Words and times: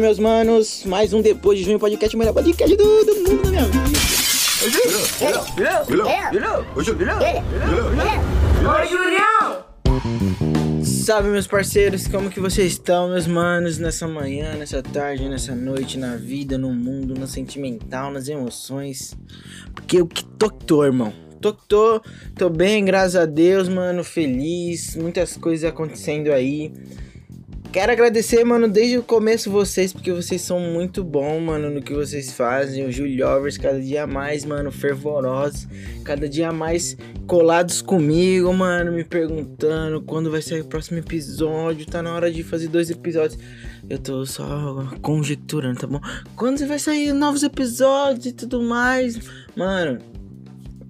Meus 0.00 0.18
manos! 0.18 0.82
Mais 0.86 1.12
um 1.12 1.20
Depois 1.20 1.58
de 1.58 1.64
Junho 1.66 1.78
Podcast, 1.78 2.16
melhor 2.16 2.32
podcast 2.32 2.74
do, 2.74 3.04
do 3.04 3.16
mundo. 3.16 3.50
Ô, 8.64 8.86
Julião! 8.86 9.62
Salve, 10.82 11.28
meus 11.28 11.46
parceiros! 11.46 12.08
Como 12.08 12.30
que 12.30 12.40
vocês 12.40 12.72
estão, 12.72 13.10
meus 13.10 13.26
manos? 13.26 13.76
Nessa 13.76 14.08
manhã, 14.08 14.54
nessa 14.54 14.82
tarde, 14.82 15.28
nessa 15.28 15.54
noite, 15.54 15.98
na 15.98 16.16
vida, 16.16 16.56
no 16.56 16.72
mundo, 16.72 17.12
no 17.12 17.26
sentimental, 17.26 18.10
nas 18.10 18.26
emoções. 18.26 19.14
Porque 19.74 19.98
eu 19.98 20.06
que 20.06 20.24
tô 20.24 20.48
tô, 20.48 20.82
irmão. 20.82 21.12
Tô 21.42 21.52
tô, 21.52 22.00
tô 22.34 22.48
bem, 22.48 22.86
graças 22.86 23.16
a 23.16 23.26
Deus, 23.26 23.68
mano. 23.68 24.02
Feliz, 24.02 24.96
muitas 24.96 25.36
coisas 25.36 25.68
acontecendo 25.68 26.32
aí. 26.32 26.72
Quero 27.72 27.92
agradecer, 27.92 28.42
mano, 28.44 28.68
desde 28.68 28.98
o 28.98 29.02
começo 29.02 29.48
vocês, 29.48 29.92
porque 29.92 30.10
vocês 30.10 30.42
são 30.42 30.58
muito 30.58 31.04
bons, 31.04 31.40
mano, 31.40 31.70
no 31.70 31.80
que 31.80 31.94
vocês 31.94 32.32
fazem. 32.32 32.84
O 32.84 32.90
Juliovers, 32.90 33.56
cada 33.56 33.80
dia 33.80 34.08
mais, 34.08 34.44
mano, 34.44 34.72
fervorosos. 34.72 35.68
Cada 36.02 36.28
dia 36.28 36.50
mais 36.50 36.96
colados 37.28 37.80
comigo, 37.80 38.52
mano, 38.52 38.90
me 38.90 39.04
perguntando 39.04 40.02
quando 40.02 40.32
vai 40.32 40.42
sair 40.42 40.62
o 40.62 40.64
próximo 40.64 40.98
episódio. 40.98 41.86
Tá 41.86 42.02
na 42.02 42.12
hora 42.12 42.28
de 42.28 42.42
fazer 42.42 42.66
dois 42.66 42.90
episódios. 42.90 43.38
Eu 43.88 44.00
tô 44.00 44.26
só 44.26 44.88
conjecturando, 45.00 45.78
tá 45.78 45.86
bom? 45.86 46.00
Quando 46.34 46.66
vai 46.66 46.78
sair 46.80 47.12
novos 47.12 47.44
episódios 47.44 48.26
e 48.26 48.32
tudo 48.32 48.60
mais. 48.64 49.16
Mano, 49.54 50.00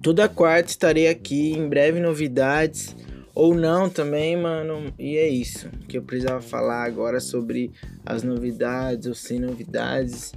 toda 0.01 0.27
quarta 0.27 0.71
estarei 0.71 1.07
aqui, 1.07 1.51
em 1.51 1.69
breve 1.69 1.99
novidades. 1.99 2.95
Ou 3.33 3.53
não 3.55 3.89
também, 3.89 4.35
mano. 4.35 4.93
E 4.99 5.17
é 5.17 5.27
isso 5.27 5.69
que 5.87 5.97
eu 5.97 6.01
precisava 6.01 6.41
falar 6.41 6.83
agora 6.83 7.19
sobre 7.19 7.71
as 8.05 8.23
novidades 8.23 9.07
ou 9.07 9.15
sem 9.15 9.39
novidades. 9.39 10.33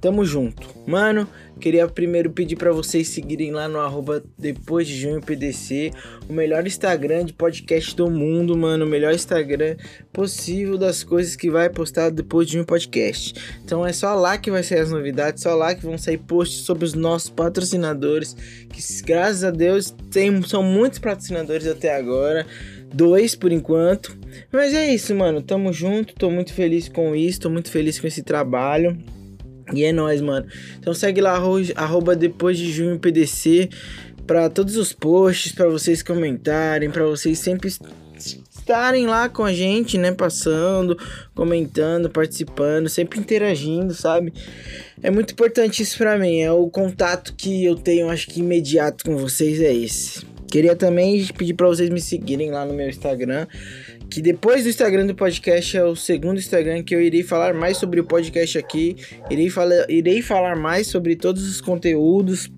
Tamo 0.00 0.24
junto. 0.24 0.68
Mano, 0.86 1.26
queria 1.58 1.88
primeiro 1.88 2.30
pedir 2.30 2.56
para 2.56 2.70
vocês 2.70 3.08
seguirem 3.08 3.50
lá 3.50 3.66
no 3.66 3.78
arroba 3.78 4.22
depois 4.38 4.86
de 4.86 4.94
junho 4.94 5.20
PDC, 5.20 5.90
o 6.28 6.32
melhor 6.32 6.66
Instagram 6.66 7.24
de 7.24 7.32
podcast 7.32 7.96
do 7.96 8.10
mundo, 8.10 8.56
mano, 8.56 8.84
o 8.84 8.88
melhor 8.88 9.14
Instagram 9.14 9.76
possível 10.12 10.76
das 10.76 11.02
coisas 11.02 11.34
que 11.34 11.50
vai 11.50 11.70
postar 11.70 12.10
depois 12.10 12.46
de 12.46 12.54
junho 12.54 12.66
podcast. 12.66 13.34
Então 13.64 13.86
é 13.86 13.92
só 13.92 14.14
lá 14.14 14.36
que 14.36 14.50
vai 14.50 14.62
sair 14.62 14.80
as 14.80 14.90
novidades, 14.90 15.42
só 15.42 15.54
lá 15.54 15.74
que 15.74 15.84
vão 15.84 15.96
sair 15.96 16.18
posts 16.18 16.60
sobre 16.60 16.84
os 16.84 16.94
nossos 16.94 17.30
patrocinadores, 17.30 18.34
que 18.68 19.02
graças 19.02 19.44
a 19.44 19.50
Deus 19.50 19.94
tem, 20.10 20.42
são 20.42 20.62
muitos 20.62 20.98
patrocinadores 20.98 21.66
até 21.66 21.96
agora 21.96 22.46
dois 22.92 23.34
por 23.34 23.52
enquanto. 23.52 24.16
Mas 24.52 24.72
é 24.72 24.92
isso, 24.92 25.14
mano. 25.14 25.42
Tamo 25.42 25.72
junto, 25.72 26.14
tô 26.14 26.30
muito 26.30 26.52
feliz 26.52 26.88
com 26.88 27.14
isso, 27.14 27.40
tô 27.40 27.50
muito 27.50 27.70
feliz 27.70 27.98
com 27.98 28.06
esse 28.06 28.22
trabalho. 28.22 28.96
E 29.72 29.84
é 29.84 29.92
nóis, 29.92 30.20
mano. 30.20 30.46
Então 30.78 30.94
segue 30.94 31.20
lá, 31.20 31.40
arroba 31.74 32.14
depois 32.14 32.56
de 32.56 32.70
junho 32.70 32.98
PDC, 32.98 33.68
para 34.26 34.48
todos 34.48 34.76
os 34.76 34.92
posts, 34.92 35.52
para 35.52 35.68
vocês 35.68 36.02
comentarem, 36.02 36.90
para 36.90 37.04
vocês 37.06 37.38
sempre 37.38 37.70
estarem 38.16 39.06
lá 39.06 39.28
com 39.28 39.44
a 39.44 39.52
gente, 39.52 39.96
né? 39.96 40.12
Passando, 40.12 40.98
comentando, 41.34 42.10
participando, 42.10 42.88
sempre 42.88 43.20
interagindo, 43.20 43.94
sabe? 43.94 44.32
É 45.02 45.10
muito 45.10 45.32
importante 45.32 45.82
isso 45.82 45.98
pra 45.98 46.18
mim. 46.18 46.40
É 46.40 46.50
o 46.50 46.68
contato 46.68 47.34
que 47.36 47.64
eu 47.64 47.76
tenho, 47.76 48.10
acho 48.10 48.26
que 48.26 48.40
imediato 48.40 49.04
com 49.04 49.16
vocês 49.16 49.60
é 49.60 49.72
esse. 49.72 50.35
Queria 50.50 50.76
também 50.76 51.26
pedir 51.36 51.54
para 51.54 51.66
vocês 51.66 51.90
me 51.90 52.00
seguirem 52.00 52.50
lá 52.50 52.64
no 52.64 52.72
meu 52.72 52.88
Instagram 52.88 53.46
que 54.10 54.22
depois 54.22 54.62
do 54.62 54.70
Instagram 54.70 55.06
do 55.06 55.14
podcast 55.14 55.76
é 55.76 55.84
o 55.84 55.96
segundo 55.96 56.38
Instagram 56.38 56.82
que 56.82 56.94
eu 56.94 57.00
irei 57.00 57.22
falar 57.22 57.54
mais 57.54 57.76
sobre 57.76 58.00
o 58.00 58.04
podcast 58.04 58.56
aqui. 58.56 58.96
Irei, 59.30 59.50
falar, 59.50 59.90
irei 59.90 60.22
falar 60.22 60.56
mais 60.56 60.86
sobre 60.86 61.16
todos 61.16 61.46
os 61.46 61.60
conteúdos, 61.60 62.50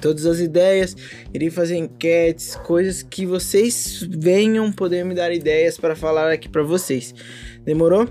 todas 0.00 0.26
as 0.26 0.40
ideias. 0.40 0.96
Irei 1.32 1.50
fazer 1.50 1.76
enquetes, 1.76 2.56
coisas 2.56 3.02
que 3.02 3.26
vocês 3.26 4.06
venham 4.10 4.72
poder 4.72 5.04
me 5.04 5.14
dar 5.14 5.32
ideias 5.32 5.76
para 5.76 5.94
falar 5.94 6.32
aqui 6.32 6.48
para 6.48 6.62
vocês. 6.62 7.14
Demorou? 7.64 8.08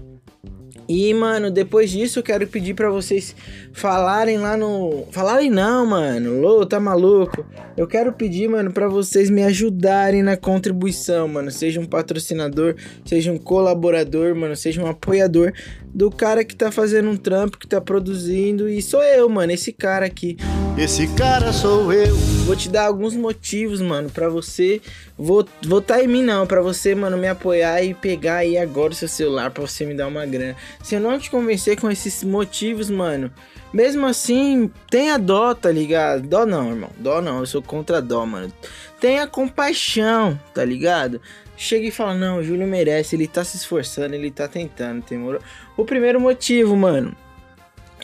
E, 0.88 1.14
mano, 1.14 1.52
depois 1.52 1.92
disso 1.92 2.20
eu 2.20 2.24
quero 2.24 2.48
pedir 2.48 2.74
para 2.74 2.90
vocês 2.90 3.36
falarem 3.78 4.40
lá 4.40 4.58
no. 4.58 5.06
Falarem 5.12 5.52
não, 5.52 5.86
mano. 5.86 6.42
Lô, 6.42 6.66
tá 6.66 6.80
maluco? 6.80 7.46
Eu 7.78 7.88
quero 7.88 8.12
pedir, 8.12 8.50
mano, 8.50 8.72
para 8.72 8.88
vocês 8.88 9.30
me 9.30 9.44
ajudarem 9.44 10.24
na 10.24 10.36
contribuição, 10.36 11.28
mano. 11.28 11.52
Seja 11.52 11.80
um 11.80 11.86
patrocinador, 11.86 12.76
seja 13.06 13.32
um 13.32 13.38
colaborador, 13.38 14.36
mano, 14.36 14.56
seja 14.56 14.82
um 14.82 14.88
apoiador 14.88 15.54
do 15.94 16.10
cara 16.10 16.44
que 16.44 16.56
tá 16.56 16.72
fazendo 16.72 17.10
um 17.10 17.16
trampo, 17.16 17.58
que 17.58 17.68
tá 17.68 17.80
produzindo. 17.80 18.68
E 18.68 18.82
sou 18.82 19.04
eu, 19.04 19.30
mano, 19.30 19.52
esse 19.52 19.72
cara 19.72 20.08
aqui. 20.08 20.38
Esse 20.76 21.08
cara 21.16 21.54
sou 21.54 21.94
eu. 21.94 22.16
Vou 22.46 22.56
te 22.56 22.70
dar 22.70 22.86
alguns 22.86 23.16
motivos, 23.16 23.80
mano, 23.82 24.10
para 24.10 24.28
você 24.28 24.82
votar 25.62 26.04
em 26.04 26.08
mim 26.08 26.24
não, 26.24 26.48
para 26.48 26.62
você, 26.62 26.96
mano, 26.96 27.18
me 27.18 27.28
apoiar 27.28 27.84
e 27.84 27.94
pegar 27.94 28.38
aí 28.38 28.58
agora 28.58 28.94
o 28.94 28.96
seu 28.96 29.08
celular 29.08 29.52
para 29.52 29.66
você 29.66 29.86
me 29.86 29.94
dar 29.94 30.08
uma 30.08 30.26
grana. 30.26 30.56
Se 30.84 30.96
eu 30.96 31.00
não 31.00 31.20
te 31.20 31.30
convencer 31.30 31.80
com 31.80 31.90
esses 31.92 32.24
motivos, 32.24 32.90
mano, 32.90 33.32
mesmo 33.74 34.06
assim, 34.06 34.72
tenha 34.90 35.18
dó, 35.18 35.54
tá 35.54 35.72
ligado? 35.72 36.28
Dó 36.28 36.46
não, 36.46 36.70
irmão. 36.70 36.90
Dó 36.98 37.22
não, 37.22 37.40
eu 37.40 37.46
sou 37.46 37.62
contra 37.62 38.02
dó, 38.02 38.26
mano. 38.26 38.52
Tenha 39.00 39.28
compaixão, 39.28 40.40
tá 40.54 40.64
ligado? 40.64 41.22
Chega 41.56 41.88
e 41.88 41.92
fala, 41.92 42.14
não, 42.14 42.38
o 42.38 42.44
Júlio 42.44 42.68
merece, 42.68 43.16
ele 43.16 43.28
tá 43.28 43.44
se 43.44 43.58
esforçando, 43.58 44.14
ele 44.16 44.32
tá 44.32 44.48
tentando, 44.48 45.02
temor. 45.02 45.42
O 45.76 45.84
primeiro 45.84 46.20
motivo, 46.20 46.76
mano. 46.76 47.16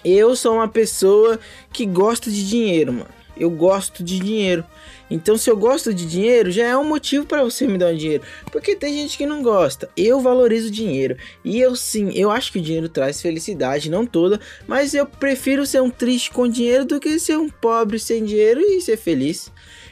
Eu 0.03 0.35
sou 0.35 0.55
uma 0.55 0.67
pessoa 0.67 1.39
que 1.71 1.85
gosta 1.85 2.29
de 2.29 2.47
dinheiro, 2.47 2.91
mano. 2.91 3.09
Eu 3.37 3.49
gosto 3.49 4.03
de 4.03 4.19
dinheiro. 4.19 4.65
Então, 5.13 5.37
se 5.37 5.47
eu 5.47 5.55
gosto 5.55 5.93
de 5.93 6.07
dinheiro, 6.07 6.49
já 6.49 6.65
é 6.65 6.75
um 6.75 6.83
motivo 6.83 7.23
para 7.23 7.43
você 7.43 7.67
me 7.67 7.77
dar 7.77 7.93
um 7.93 7.95
dinheiro. 7.95 8.23
Porque 8.51 8.75
tem 8.75 8.95
gente 8.95 9.15
que 9.15 9.27
não 9.27 9.43
gosta. 9.43 9.87
Eu 9.95 10.19
valorizo 10.19 10.71
dinheiro. 10.71 11.15
E 11.45 11.61
eu 11.61 11.75
sim, 11.75 12.11
eu 12.15 12.31
acho 12.31 12.51
que 12.51 12.57
o 12.57 12.61
dinheiro 12.61 12.89
traz 12.89 13.21
felicidade, 13.21 13.91
não 13.91 14.07
toda. 14.07 14.41
Mas 14.67 14.95
eu 14.95 15.05
prefiro 15.05 15.67
ser 15.67 15.83
um 15.83 15.89
triste 15.91 16.31
com 16.31 16.47
dinheiro 16.47 16.83
do 16.83 16.99
que 16.99 17.19
ser 17.19 17.37
um 17.37 17.47
pobre 17.47 17.99
sem 17.99 18.25
dinheiro 18.25 18.59
e 18.59 18.81
ser 18.81 18.97
feliz. 18.97 19.51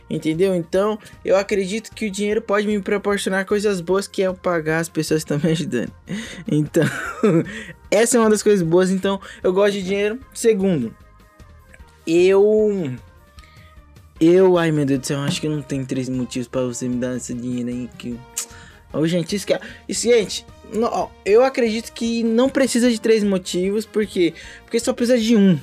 Entendeu? 0.09 0.55
Então, 0.55 0.97
eu 1.23 1.37
acredito 1.37 1.91
que 1.93 2.07
o 2.07 2.11
dinheiro 2.11 2.41
pode 2.41 2.65
me 2.65 2.81
proporcionar 2.81 3.45
coisas 3.45 3.79
boas 3.79 4.07
que 4.07 4.23
é 4.23 4.27
eu 4.27 4.33
pagar 4.33 4.79
as 4.79 4.89
pessoas 4.89 5.23
que 5.23 5.31
estão 5.31 5.47
me 5.47 5.53
ajudando. 5.53 5.93
Então, 6.51 6.83
essa 7.91 8.17
é 8.17 8.19
uma 8.19 8.29
das 8.31 8.41
coisas 8.41 8.65
boas. 8.67 8.89
Então, 8.89 9.21
eu 9.43 9.53
gosto 9.53 9.73
de 9.73 9.83
dinheiro. 9.83 10.19
Segundo, 10.33 10.95
eu. 12.07 12.97
Eu, 14.21 14.55
ai 14.55 14.71
meu 14.71 14.85
Deus 14.85 14.99
do 14.99 15.07
céu, 15.07 15.19
acho 15.21 15.41
que 15.41 15.49
não 15.49 15.63
tem 15.63 15.83
três 15.83 16.07
motivos 16.07 16.47
para 16.47 16.61
você 16.61 16.87
me 16.87 16.97
dar 16.97 17.17
esse 17.17 17.33
dinheiro 17.33 17.69
aí. 17.69 17.89
Que... 17.97 18.15
Oh, 18.93 19.07
gente, 19.07 19.35
isso 19.35 19.47
que. 19.47 19.53
É, 19.53 19.59
gente, 19.89 20.45
não, 20.71 21.09
eu 21.25 21.43
acredito 21.43 21.91
que 21.91 22.23
não 22.23 22.47
precisa 22.47 22.91
de 22.91 23.01
três 23.01 23.23
motivos, 23.23 23.83
porque 23.83 24.35
porque 24.63 24.79
só 24.79 24.93
precisa 24.93 25.17
de 25.17 25.35
um 25.35 25.59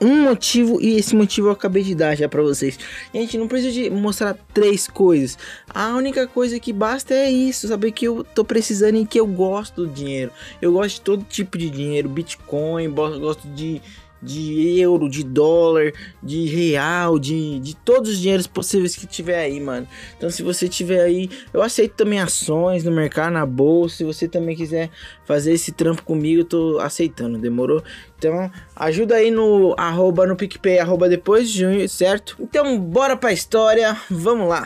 um 0.00 0.22
motivo 0.22 0.80
e 0.80 0.96
esse 0.96 1.16
motivo 1.16 1.48
eu 1.48 1.52
acabei 1.52 1.82
de 1.82 1.94
dar 1.94 2.14
já 2.14 2.28
para 2.28 2.42
vocês. 2.42 2.78
Gente, 3.12 3.36
não 3.38 3.48
precisa 3.48 3.72
de 3.72 3.90
mostrar 3.90 4.36
três 4.54 4.86
coisas. 4.86 5.36
A 5.68 5.88
única 5.94 6.26
coisa 6.26 6.60
que 6.60 6.72
basta 6.72 7.14
é 7.14 7.30
isso, 7.30 7.66
saber 7.66 7.92
que 7.92 8.06
eu 8.06 8.22
tô 8.22 8.44
precisando 8.44 8.96
e 8.96 9.06
que 9.06 9.18
eu 9.18 9.26
gosto 9.26 9.86
do 9.86 9.92
dinheiro. 9.92 10.30
Eu 10.60 10.72
gosto 10.72 10.96
de 10.96 11.00
todo 11.00 11.24
tipo 11.24 11.58
de 11.58 11.68
dinheiro, 11.70 12.08
Bitcoin, 12.08 12.90
gosto 12.90 13.48
de 13.48 13.80
de 14.26 14.80
euro, 14.80 15.08
de 15.08 15.22
dólar, 15.22 15.92
de 16.22 16.46
real, 16.46 17.18
de, 17.18 17.60
de 17.60 17.76
todos 17.76 18.10
os 18.10 18.18
dinheiros 18.18 18.46
possíveis 18.46 18.96
que 18.96 19.06
tiver 19.06 19.38
aí, 19.38 19.60
mano. 19.60 19.86
Então, 20.16 20.28
se 20.28 20.42
você 20.42 20.68
tiver 20.68 21.00
aí, 21.00 21.30
eu 21.54 21.62
aceito 21.62 21.94
também 21.94 22.18
ações 22.18 22.82
no 22.82 22.90
mercado, 22.90 23.32
na 23.32 23.46
bolsa. 23.46 23.98
Se 23.98 24.04
você 24.04 24.26
também 24.26 24.56
quiser 24.56 24.90
fazer 25.24 25.52
esse 25.52 25.72
trampo 25.72 26.02
comigo, 26.02 26.40
eu 26.40 26.44
tô 26.44 26.78
aceitando, 26.80 27.38
demorou? 27.38 27.82
Então, 28.18 28.50
ajuda 28.74 29.14
aí 29.14 29.30
no 29.30 29.74
arroba 29.78 30.26
no 30.26 30.36
PicPay, 30.36 30.80
arroba 30.80 31.08
depois 31.08 31.48
de 31.48 31.60
junho, 31.60 31.88
certo? 31.88 32.36
Então, 32.40 32.78
bora 32.78 33.16
pra 33.16 33.32
história, 33.32 33.96
vamos 34.10 34.48
lá. 34.48 34.64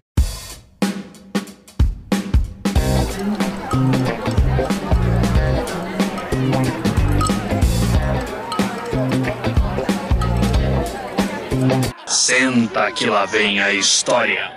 Senta 12.06 12.90
que 12.92 13.06
lá 13.06 13.26
vem 13.26 13.60
a 13.60 13.72
história. 13.72 14.52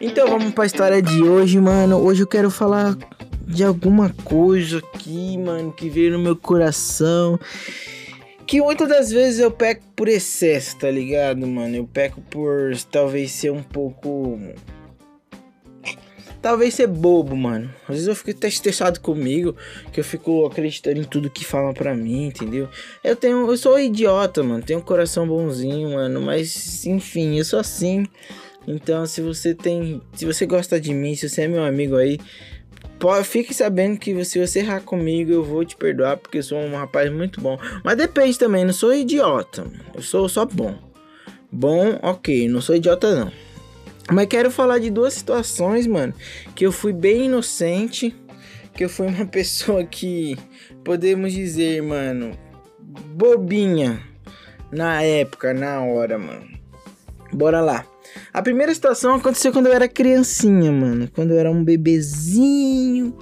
Então 0.00 0.28
vamos 0.28 0.52
para 0.52 0.64
a 0.64 0.66
história 0.66 1.02
de 1.02 1.22
hoje, 1.22 1.60
mano. 1.60 1.96
Hoje 1.98 2.22
eu 2.22 2.26
quero 2.26 2.50
falar 2.50 2.96
de 3.46 3.64
alguma 3.64 4.10
coisa 4.24 4.78
aqui, 4.78 5.36
mano, 5.38 5.72
que 5.72 5.88
veio 5.88 6.12
no 6.12 6.18
meu 6.18 6.36
coração 6.36 7.38
que 8.52 8.60
muitas 8.60 8.86
das 8.86 9.10
vezes 9.10 9.40
eu 9.40 9.50
peco 9.50 9.82
por 9.96 10.08
excesso, 10.08 10.76
tá 10.76 10.90
ligado, 10.90 11.46
mano? 11.46 11.74
Eu 11.74 11.86
peco 11.86 12.20
por 12.20 12.76
talvez 12.90 13.30
ser 13.32 13.50
um 13.50 13.62
pouco. 13.62 14.38
Talvez 16.42 16.74
ser 16.74 16.88
bobo, 16.88 17.36
mano. 17.36 17.72
Às 17.84 17.94
vezes 17.94 18.08
eu 18.08 18.16
fico 18.16 18.30
até 18.30 18.48
estressado 18.48 18.98
comigo, 18.98 19.56
que 19.92 20.00
eu 20.00 20.04
fico 20.04 20.44
acreditando 20.44 20.98
em 20.98 21.04
tudo 21.04 21.30
que 21.30 21.44
falam 21.44 21.72
pra 21.72 21.94
mim, 21.94 22.26
entendeu? 22.26 22.68
Eu 23.04 23.14
tenho. 23.14 23.48
Eu 23.48 23.56
sou 23.56 23.78
idiota, 23.78 24.42
mano. 24.42 24.60
Tenho 24.60 24.80
um 24.80 24.82
coração 24.82 25.26
bonzinho, 25.26 25.90
mano. 25.90 26.20
Mas, 26.20 26.84
enfim, 26.84 27.38
eu 27.38 27.44
sou 27.44 27.60
assim. 27.60 28.04
Então, 28.66 29.06
se 29.06 29.20
você 29.20 29.54
tem. 29.54 30.02
Se 30.14 30.26
você 30.26 30.44
gosta 30.44 30.80
de 30.80 30.92
mim, 30.92 31.14
se 31.14 31.28
você 31.28 31.42
é 31.42 31.48
meu 31.48 31.62
amigo 31.62 31.96
aí, 31.96 32.18
fique 33.24 33.54
sabendo 33.54 33.98
que 33.98 34.24
se 34.24 34.44
você 34.44 34.58
errar 34.58 34.80
comigo, 34.80 35.30
eu 35.30 35.44
vou 35.44 35.64
te 35.64 35.76
perdoar, 35.76 36.16
porque 36.16 36.38
eu 36.38 36.42
sou 36.42 36.58
um 36.58 36.74
rapaz 36.74 37.10
muito 37.12 37.40
bom. 37.40 37.56
Mas 37.84 37.96
depende 37.96 38.36
também, 38.36 38.64
não 38.64 38.72
sou 38.72 38.92
idiota. 38.92 39.64
Eu 39.94 40.02
sou 40.02 40.28
só 40.28 40.44
bom. 40.44 40.76
Bom, 41.50 41.98
ok, 42.02 42.48
não 42.48 42.60
sou 42.60 42.74
idiota 42.74 43.14
não. 43.14 43.51
Mas 44.10 44.26
quero 44.26 44.50
falar 44.50 44.78
de 44.78 44.90
duas 44.90 45.14
situações, 45.14 45.86
mano, 45.86 46.12
que 46.54 46.66
eu 46.66 46.72
fui 46.72 46.92
bem 46.92 47.26
inocente, 47.26 48.14
que 48.74 48.84
eu 48.84 48.88
fui 48.88 49.06
uma 49.06 49.26
pessoa 49.26 49.84
que 49.84 50.36
podemos 50.84 51.32
dizer, 51.32 51.82
mano, 51.82 52.32
bobinha 53.14 54.00
na 54.70 55.02
época, 55.02 55.52
na 55.52 55.82
hora, 55.82 56.18
mano. 56.18 56.50
Bora 57.32 57.60
lá. 57.60 57.86
A 58.32 58.42
primeira 58.42 58.74
situação 58.74 59.14
aconteceu 59.14 59.52
quando 59.52 59.66
eu 59.66 59.72
era 59.72 59.88
criancinha, 59.88 60.72
mano. 60.72 61.08
Quando 61.14 61.32
eu 61.32 61.38
era 61.38 61.50
um 61.50 61.62
bebezinho. 61.62 63.16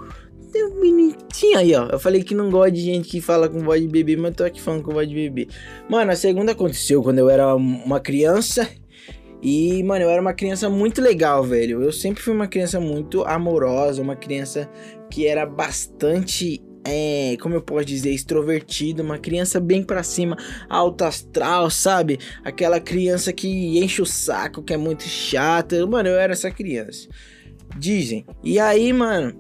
Tão 0.53 0.71
bonitinho 0.71 1.59
aí, 1.59 1.75
ó. 1.75 1.87
Eu 1.87 1.99
falei 1.99 2.25
que 2.25 2.35
não 2.35 2.50
gosto 2.50 2.73
de 2.73 2.81
gente 2.81 3.09
que 3.09 3.21
fala 3.21 3.49
com 3.49 3.61
voz 3.61 3.81
de 3.81 3.87
bebê, 3.87 4.17
mas 4.17 4.35
tô 4.35 4.43
aqui 4.43 4.61
falando 4.61 4.82
com 4.82 4.93
voz 4.93 5.09
de 5.09 5.15
bebê. 5.15 5.49
Mano, 5.88 6.11
a 6.11 6.17
segunda 6.17 6.53
aconteceu 6.53 7.03
quando 7.03 7.19
eu 7.19 7.29
era 7.29 7.55
uma 7.55 8.00
criança. 8.00 8.69
E, 9.42 9.82
mano, 9.82 10.04
eu 10.04 10.10
era 10.10 10.20
uma 10.20 10.34
criança 10.34 10.69
muito 10.69 11.00
legal, 11.00 11.42
velho. 11.42 11.82
Eu 11.82 11.92
sempre 11.92 12.22
fui 12.22 12.34
uma 12.34 12.46
criança 12.46 12.78
muito 12.78 13.25
amorosa, 13.25 14.02
uma 14.02 14.16
criança 14.16 14.69
que 15.10 15.26
era 15.26 15.46
bastante 15.46 16.62
é, 16.84 17.37
como 17.40 17.54
eu 17.54 17.62
posso 17.62 17.84
dizer, 17.84 18.10
extrovertido, 18.10 19.02
uma 19.02 19.19
criança 19.19 19.60
bem 19.60 19.82
pra 19.82 20.02
cima, 20.02 20.37
alto 20.69 21.04
astral, 21.04 21.70
sabe? 21.70 22.19
Aquela 22.44 22.81
criança 22.81 23.32
que 23.32 23.78
enche 23.78 24.00
o 24.00 24.06
saco, 24.06 24.62
que 24.62 24.72
é 24.72 24.76
muito 24.76 25.04
chata. 25.04 25.86
Mano, 25.86 26.08
eu 26.08 26.19
era 26.19 26.32
essa 26.32 26.50
criança. 26.50 27.08
Dizem. 27.76 28.26
E 28.43 28.58
aí, 28.58 28.93
mano, 28.93 29.38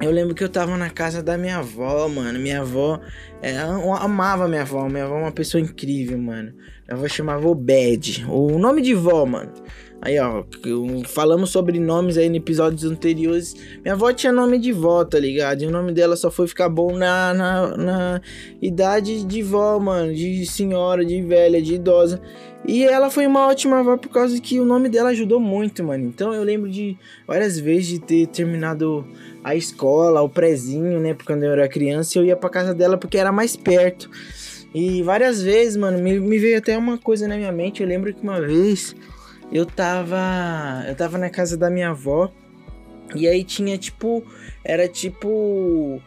eu 0.00 0.10
lembro 0.10 0.34
que 0.34 0.44
eu 0.44 0.48
tava 0.48 0.76
na 0.76 0.90
casa 0.90 1.22
da 1.22 1.36
minha 1.36 1.58
avó, 1.58 2.08
mano. 2.08 2.38
Minha 2.38 2.60
avó, 2.60 3.00
eu 3.42 3.92
amava 3.94 4.48
minha 4.48 4.62
avó. 4.62 4.88
Minha 4.88 5.04
avó 5.04 5.18
é 5.18 5.22
uma 5.22 5.32
pessoa 5.32 5.60
incrível, 5.60 6.18
mano. 6.18 6.54
Avó 6.88 7.06
chamava 7.06 7.46
Obed. 7.46 8.24
O 8.28 8.58
nome 8.58 8.80
de 8.80 8.94
vó, 8.94 9.26
mano. 9.26 9.52
Aí, 10.00 10.16
ó, 10.18 10.44
falamos 11.06 11.50
sobre 11.50 11.80
nomes 11.80 12.16
aí 12.16 12.26
em 12.28 12.36
episódios 12.36 12.84
anteriores. 12.84 13.56
Minha 13.82 13.94
avó 13.94 14.12
tinha 14.12 14.32
nome 14.32 14.56
de 14.58 14.72
vó, 14.72 15.04
tá 15.04 15.18
ligado? 15.18 15.62
E 15.62 15.66
o 15.66 15.70
nome 15.70 15.92
dela 15.92 16.16
só 16.16 16.30
foi 16.30 16.46
ficar 16.46 16.68
bom 16.68 16.96
na, 16.96 17.34
na, 17.34 17.76
na 17.76 18.20
idade 18.62 19.24
de 19.24 19.42
vó, 19.42 19.78
mano. 19.80 20.14
De 20.14 20.46
senhora, 20.46 21.04
de 21.04 21.20
velha, 21.20 21.60
de 21.60 21.74
idosa. 21.74 22.22
E 22.66 22.84
ela 22.84 23.10
foi 23.10 23.26
uma 23.26 23.46
ótima 23.46 23.80
avó 23.80 23.96
por 23.96 24.08
causa 24.08 24.40
que 24.40 24.60
o 24.60 24.64
nome 24.64 24.88
dela 24.88 25.10
ajudou 25.10 25.40
muito, 25.40 25.82
mano. 25.82 26.04
Então 26.04 26.32
eu 26.32 26.44
lembro 26.44 26.70
de 26.70 26.96
várias 27.26 27.58
vezes 27.58 27.88
de 27.88 27.98
ter 27.98 28.26
terminado 28.28 29.06
a 29.42 29.54
escola, 29.54 30.22
o 30.22 30.28
prezinho, 30.28 31.00
né? 31.00 31.12
Porque 31.12 31.32
quando 31.32 31.42
eu 31.42 31.52
era 31.52 31.68
criança 31.68 32.18
eu 32.18 32.24
ia 32.24 32.36
pra 32.36 32.50
casa 32.50 32.72
dela 32.74 32.96
porque 32.96 33.18
era 33.18 33.32
mais 33.32 33.56
perto. 33.56 34.10
E 34.74 35.02
várias 35.02 35.42
vezes, 35.42 35.76
mano, 35.76 35.98
me, 35.98 36.20
me 36.20 36.38
veio 36.38 36.58
até 36.58 36.76
uma 36.76 36.98
coisa 36.98 37.26
na 37.26 37.36
minha 37.36 37.52
mente. 37.52 37.82
Eu 37.82 37.88
lembro 37.88 38.12
que 38.12 38.22
uma 38.22 38.40
vez 38.40 38.94
eu 39.52 39.64
tava. 39.64 40.84
Eu 40.86 40.94
tava 40.94 41.18
na 41.18 41.30
casa 41.30 41.56
da 41.56 41.70
minha 41.70 41.90
avó. 41.90 42.30
E 43.14 43.26
aí 43.26 43.44
tinha 43.44 43.78
tipo. 43.78 44.22
Era 44.64 44.86
tipo. 44.86 46.00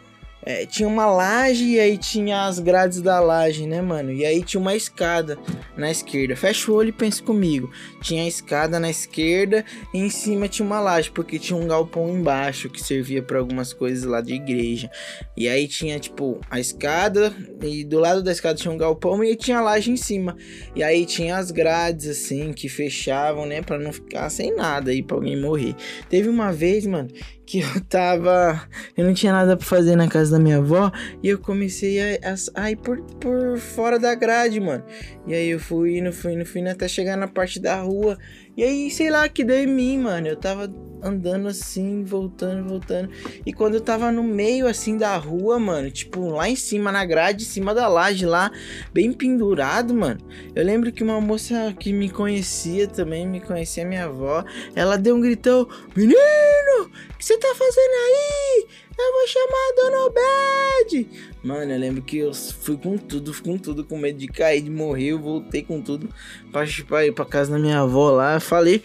É, 0.44 0.66
tinha 0.66 0.88
uma 0.88 1.06
laje 1.06 1.66
e 1.66 1.80
aí 1.80 1.98
tinha 1.98 2.46
as 2.46 2.60
grades 2.60 3.02
da 3.02 3.20
laje, 3.20 3.68
né, 3.68 3.82
mano? 3.82 4.12
E 4.12 4.26
aí 4.26 4.44
tinha 4.44 4.60
uma 4.60 4.76
escada 4.76 5.38
na 5.78 5.92
esquerda. 5.92 6.36
Fecha 6.36 6.72
o 6.72 6.76
olho 6.76 6.90
e 6.90 6.94
pensa 6.94 7.22
comigo. 7.22 7.72
Tinha 8.02 8.24
a 8.24 8.28
escada 8.28 8.80
na 8.80 8.90
esquerda 8.90 9.64
e 9.94 10.00
em 10.00 10.10
cima 10.10 10.48
tinha 10.48 10.66
uma 10.66 10.80
laje, 10.80 11.12
porque 11.12 11.38
tinha 11.38 11.58
um 11.58 11.68
galpão 11.68 12.10
embaixo 12.10 12.70
que 12.70 12.82
servia 12.82 13.22
para 13.22 13.40
algumas 13.40 13.72
coisas 13.74 14.04
lá 14.04 14.22
de 14.22 14.34
igreja. 14.34 14.90
E 15.38 15.48
aí 15.48 15.68
tinha, 15.68 16.00
tipo, 16.00 16.40
a 16.50 16.60
escada 16.60 17.34
e 17.62 17.84
do 17.84 18.00
lado 18.00 18.24
da 18.24 18.32
escada 18.32 18.58
tinha 18.58 18.74
um 18.74 18.78
galpão 18.78 19.24
e 19.24 19.36
tinha 19.36 19.60
a 19.60 19.62
laje 19.62 19.92
em 19.92 19.98
cima. 19.98 20.36
E 20.76 20.84
aí 20.84 21.06
tinha 21.06 21.38
as 21.38 21.52
grades, 21.52 22.08
assim, 22.08 22.52
que 22.52 22.68
fechavam, 22.68 23.46
né, 23.46 23.62
para 23.62 23.78
não 23.78 23.94
ficar 23.94 24.30
sem 24.30 24.56
nada 24.56 24.92
aí 24.92 25.04
pra 25.04 25.18
alguém 25.18 25.40
morrer. 25.40 25.76
Teve 26.10 26.30
uma 26.30 26.52
vez, 26.52 26.86
mano, 26.86 27.10
que 27.52 27.60
eu 27.60 27.82
tava. 27.82 28.66
Eu 28.96 29.04
não 29.04 29.14
tinha 29.14 29.34
nada 29.34 29.58
pra 29.58 29.66
fazer 29.66 29.98
na 29.98 30.08
casa 30.08 30.32
da 30.32 30.40
minha 30.40 30.60
avó. 30.60 30.90
E 31.22 31.28
eu 31.28 31.38
comecei 31.38 32.00
a, 32.00 32.32
a, 32.32 32.64
a, 32.64 32.72
ir 32.72 32.78
por, 32.78 33.02
por 33.20 33.58
fora 33.58 34.00
da 34.00 34.16
grade, 34.16 34.58
mano. 34.58 34.86
E 35.28 35.34
aí 35.34 35.50
eu 35.50 35.60
fui 35.60 35.98
indo, 35.98 36.14
fui 36.14 36.34
indo, 36.34 36.46
fui 36.46 36.62
indo 36.62 36.70
até 36.70 36.88
chegar 36.88 37.18
na 37.18 37.28
parte 37.28 37.60
da 37.60 37.76
rua. 37.82 38.18
E 38.56 38.64
aí, 38.64 38.92
sei 38.92 39.10
lá, 39.10 39.28
que 39.30 39.44
deu 39.44 39.58
em 39.58 39.68
mim, 39.68 39.98
mano. 40.00 40.28
Eu 40.28 40.36
tava 40.36 40.72
andando 41.04 41.48
assim, 41.48 42.04
voltando, 42.04 42.68
voltando. 42.68 43.10
E 43.46 43.52
quando 43.52 43.76
eu 43.76 43.82
tava 43.82 44.12
no 44.12 44.24
meio 44.24 44.68
assim 44.68 44.98
da 44.98 45.16
rua, 45.18 45.58
mano, 45.60 45.90
tipo 45.90 46.30
lá 46.30 46.48
em 46.48 46.56
cima 46.56 46.92
na 46.92 47.04
grade, 47.06 47.44
em 47.44 47.48
cima 47.48 47.74
da 47.74 47.88
laje 47.88 48.26
lá, 48.26 48.52
bem 48.94 49.12
pendurado, 49.12 49.94
mano. 49.94 50.20
Eu 50.56 50.64
lembro 50.64 50.92
que 50.92 51.04
uma 51.04 51.20
moça 51.20 51.76
que 51.80 51.92
me 51.92 52.10
conhecia 52.10 52.88
também, 52.88 53.28
me 53.28 53.42
conhecia 53.42 53.86
minha 53.86 54.06
avó, 54.06 54.46
ela 54.76 54.98
deu 54.98 55.16
um 55.16 55.22
gritão: 55.22 55.68
"Menino, 55.96 56.92
o 57.10 57.18
que 57.18 57.26
você 57.26 57.38
tá 57.38 57.54
fazendo 57.56 57.94
aí? 57.94 58.68
Eu 58.98 59.14
vou 59.14 59.28
chamar 59.28 59.48
a 59.48 59.76
Dona 59.76 60.06
Obed. 60.06 61.31
Mano, 61.44 61.72
eu 61.72 61.80
lembro 61.80 62.04
que 62.04 62.20
eu 62.20 62.32
fui 62.34 62.78
com 62.78 62.98
tudo, 62.98 63.34
com 63.42 63.58
tudo, 63.58 63.84
com 63.84 63.98
medo 63.98 64.20
de 64.20 64.28
cair, 64.28 64.62
de 64.62 64.70
morrer. 64.70 65.08
Eu 65.08 65.20
voltei 65.20 65.64
com 65.64 65.82
tudo 65.82 66.08
pra, 66.52 66.64
pra 66.88 67.06
ir 67.08 67.12
pra 67.14 67.26
casa 67.26 67.52
da 67.52 67.58
minha 67.58 67.80
avó 67.80 68.12
lá. 68.12 68.40
Falei, 68.40 68.84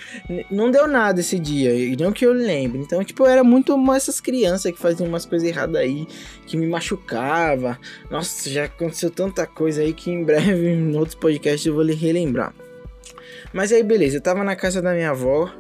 não 0.51 0.71
deu 0.71 0.87
nada 0.87 1.21
esse 1.21 1.39
dia, 1.39 1.71
não 1.99 2.13
que 2.13 2.25
eu 2.25 2.33
lembre. 2.33 2.79
Então, 2.79 3.05
tipo, 3.05 3.25
eu 3.25 3.27
era 3.27 3.45
muito 3.45 3.77
essas 3.95 4.21
crianças 4.21 4.73
que 4.73 4.79
faziam 4.79 5.07
umas 5.07 5.27
coisas 5.27 5.47
erradas 5.47 5.77
aí, 5.77 6.07
que 6.47 6.57
me 6.57 6.67
machucava. 6.67 7.79
Nossa, 8.11 8.49
já 8.49 8.65
aconteceu 8.65 9.11
tanta 9.11 9.47
coisa 9.47 9.83
aí 9.83 9.93
que 9.93 10.11
em 10.11 10.25
breve, 10.25 10.69
em 10.73 10.97
outros 10.97 11.15
podcasts, 11.15 11.67
eu 11.67 11.75
vou 11.75 11.83
lhe 11.83 11.95
relembrar. 11.95 12.55
Mas 13.53 13.71
aí, 13.71 13.83
beleza, 13.83 14.17
eu 14.17 14.23
tava 14.23 14.43
na 14.43 14.57
casa 14.57 14.81
da 14.81 14.95
minha 14.95 15.11
avó. 15.11 15.53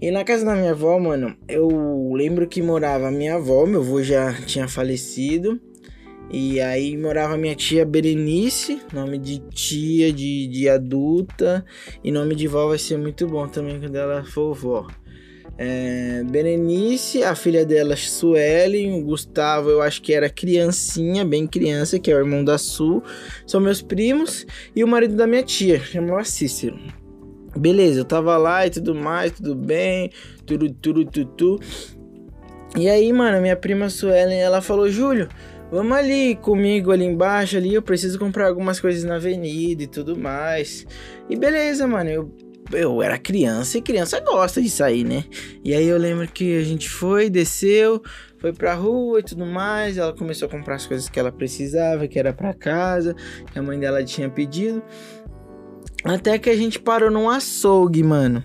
E 0.00 0.10
na 0.10 0.24
casa 0.24 0.46
da 0.46 0.54
minha 0.54 0.70
avó, 0.70 0.98
mano, 0.98 1.36
eu 1.46 2.10
lembro 2.14 2.48
que 2.48 2.62
morava 2.62 3.10
minha 3.10 3.34
avó, 3.34 3.66
meu 3.66 3.82
avô 3.82 4.02
já 4.02 4.32
tinha 4.46 4.66
falecido. 4.66 5.60
E 6.32 6.60
aí 6.60 6.96
morava 6.96 7.36
minha 7.36 7.56
tia 7.56 7.84
Berenice, 7.84 8.80
nome 8.92 9.18
de 9.18 9.40
tia, 9.50 10.12
de, 10.12 10.46
de 10.46 10.68
adulta. 10.68 11.64
E 12.04 12.12
nome 12.12 12.36
de 12.36 12.46
vó 12.46 12.68
vai 12.68 12.78
ser 12.78 12.96
muito 12.98 13.26
bom 13.26 13.48
também 13.48 13.80
quando 13.80 13.96
ela 13.96 14.22
for 14.24 14.54
vó. 14.54 14.86
É, 15.58 16.22
Berenice, 16.24 17.22
a 17.24 17.34
filha 17.34 17.66
dela, 17.66 17.96
Suelen, 17.96 18.98
o 18.98 19.04
Gustavo, 19.04 19.68
eu 19.68 19.82
acho 19.82 20.00
que 20.00 20.14
era 20.14 20.30
criancinha, 20.30 21.24
bem 21.24 21.46
criança, 21.46 21.98
que 21.98 22.10
é 22.10 22.14
o 22.14 22.18
irmão 22.18 22.42
da 22.42 22.56
Su, 22.56 23.02
são 23.46 23.60
meus 23.60 23.82
primos, 23.82 24.46
e 24.74 24.82
o 24.82 24.88
marido 24.88 25.16
da 25.16 25.26
minha 25.26 25.42
tia, 25.42 25.78
chamava 25.78 26.24
Cícero. 26.24 26.78
Beleza, 27.54 28.00
eu 28.00 28.04
tava 28.06 28.38
lá 28.38 28.66
e 28.66 28.70
tudo 28.70 28.94
mais, 28.94 29.32
tudo 29.32 29.54
bem, 29.54 30.10
tudo, 30.46 30.70
tudo, 30.70 31.04
tudo, 31.04 31.60
E 32.74 32.88
aí, 32.88 33.12
mano, 33.12 33.42
minha 33.42 33.56
prima 33.56 33.90
Suelen, 33.90 34.40
ela 34.40 34.62
falou, 34.62 34.88
Júlio, 34.88 35.28
vamos 35.70 35.96
ali 35.96 36.36
comigo 36.36 36.90
ali 36.90 37.04
embaixo 37.04 37.56
ali, 37.56 37.74
eu 37.74 37.82
preciso 37.82 38.18
comprar 38.18 38.48
algumas 38.48 38.80
coisas 38.80 39.04
na 39.04 39.16
avenida 39.16 39.82
e 39.82 39.86
tudo 39.86 40.18
mais. 40.18 40.86
E 41.28 41.36
beleza, 41.36 41.86
mano, 41.86 42.10
eu, 42.10 42.34
eu 42.72 43.02
era 43.02 43.18
criança 43.18 43.78
e 43.78 43.82
criança 43.82 44.20
gosta 44.20 44.60
de 44.60 44.68
sair, 44.70 45.04
né? 45.04 45.24
E 45.64 45.74
aí 45.74 45.86
eu 45.86 45.98
lembro 45.98 46.26
que 46.26 46.56
a 46.56 46.62
gente 46.62 46.88
foi, 46.88 47.30
desceu, 47.30 48.02
foi 48.38 48.52
pra 48.52 48.74
rua 48.74 49.20
e 49.20 49.22
tudo 49.22 49.46
mais, 49.46 49.98
ela 49.98 50.12
começou 50.12 50.48
a 50.48 50.50
comprar 50.50 50.76
as 50.76 50.86
coisas 50.86 51.08
que 51.08 51.20
ela 51.20 51.30
precisava, 51.30 52.08
que 52.08 52.18
era 52.18 52.32
para 52.32 52.54
casa, 52.54 53.14
que 53.52 53.58
a 53.58 53.62
mãe 53.62 53.78
dela 53.78 54.02
tinha 54.04 54.28
pedido. 54.28 54.82
Até 56.02 56.38
que 56.38 56.48
a 56.48 56.56
gente 56.56 56.78
parou 56.78 57.10
num 57.10 57.28
açougue, 57.28 58.02
mano. 58.02 58.42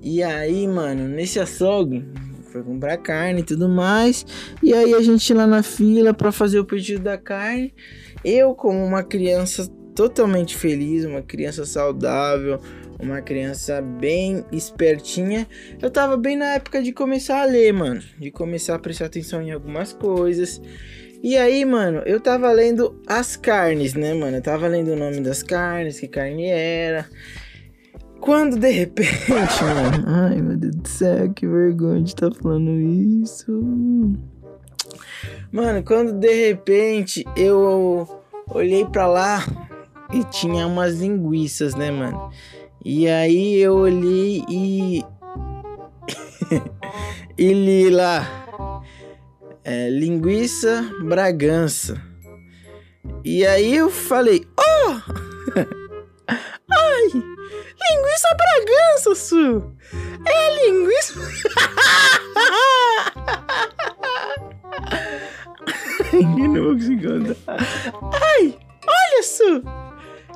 E 0.00 0.22
aí, 0.22 0.66
mano, 0.66 1.08
nesse 1.08 1.38
açougue, 1.40 2.06
foi 2.50 2.62
comprar 2.62 2.96
carne 2.98 3.40
e 3.40 3.44
tudo 3.44 3.68
mais. 3.68 4.26
E 4.62 4.74
aí 4.74 4.94
a 4.94 5.00
gente 5.00 5.32
lá 5.32 5.46
na 5.46 5.62
fila 5.62 6.12
para 6.12 6.32
fazer 6.32 6.58
o 6.58 6.64
pedido 6.64 7.04
da 7.04 7.16
carne. 7.16 7.72
Eu, 8.24 8.54
como 8.54 8.84
uma 8.84 9.02
criança 9.02 9.66
totalmente 9.94 10.56
feliz, 10.56 11.04
uma 11.04 11.22
criança 11.22 11.64
saudável, 11.64 12.60
uma 12.98 13.20
criança 13.20 13.80
bem 13.80 14.44
espertinha, 14.52 15.46
eu 15.80 15.90
tava 15.90 16.16
bem 16.16 16.36
na 16.36 16.54
época 16.54 16.82
de 16.82 16.92
começar 16.92 17.40
a 17.42 17.44
ler, 17.44 17.72
mano. 17.72 18.02
De 18.18 18.30
começar 18.30 18.74
a 18.74 18.78
prestar 18.78 19.06
atenção 19.06 19.40
em 19.40 19.52
algumas 19.52 19.92
coisas. 19.92 20.60
E 21.22 21.36
aí, 21.36 21.64
mano, 21.66 22.02
eu 22.06 22.18
tava 22.18 22.50
lendo 22.50 22.98
as 23.06 23.36
carnes, 23.36 23.94
né, 23.94 24.14
mano? 24.14 24.38
Eu 24.38 24.42
tava 24.42 24.66
lendo 24.66 24.92
o 24.92 24.96
nome 24.96 25.20
das 25.20 25.42
carnes, 25.42 26.00
que 26.00 26.08
carne 26.08 26.46
era. 26.46 27.06
Quando 28.20 28.58
de 28.58 28.70
repente, 28.70 29.10
mano. 29.62 30.04
Ai, 30.06 30.40
meu 30.40 30.56
Deus 30.56 30.76
do 30.76 30.88
céu, 30.88 31.32
que 31.32 31.46
vergonha 31.46 32.02
de 32.02 32.10
estar 32.10 32.30
tá 32.30 32.38
falando 32.40 32.70
isso. 32.70 33.50
Mano, 35.50 35.82
quando 35.82 36.12
de 36.12 36.48
repente 36.48 37.24
eu 37.36 38.06
olhei 38.48 38.84
pra 38.84 39.06
lá 39.06 39.44
e 40.12 40.22
tinha 40.24 40.66
umas 40.66 41.00
linguiças, 41.00 41.74
né, 41.74 41.90
mano? 41.90 42.30
E 42.84 43.08
aí 43.08 43.56
eu 43.56 43.74
olhei 43.74 44.44
e. 44.48 45.04
e 47.38 47.52
li 47.52 47.90
lá. 47.90 48.36
É, 49.64 49.90
linguiça 49.90 50.82
Bragança. 51.04 52.00
E 53.24 53.44
aí 53.44 53.76
eu 53.76 53.90
falei, 53.90 54.46
oh! 54.58 55.00
Ai! 56.70 57.39
Linguiça 57.88 58.28
Bragança, 58.36 59.14
Su! 59.14 59.72
É 60.26 60.64
linguiça. 60.64 61.14
Eu 66.12 66.48
não 66.48 66.64
vou 66.64 66.74
conseguir 66.74 67.06
contar. 67.06 67.36
Ai! 68.22 68.58
Olha, 68.86 69.22
Su! 69.22 69.62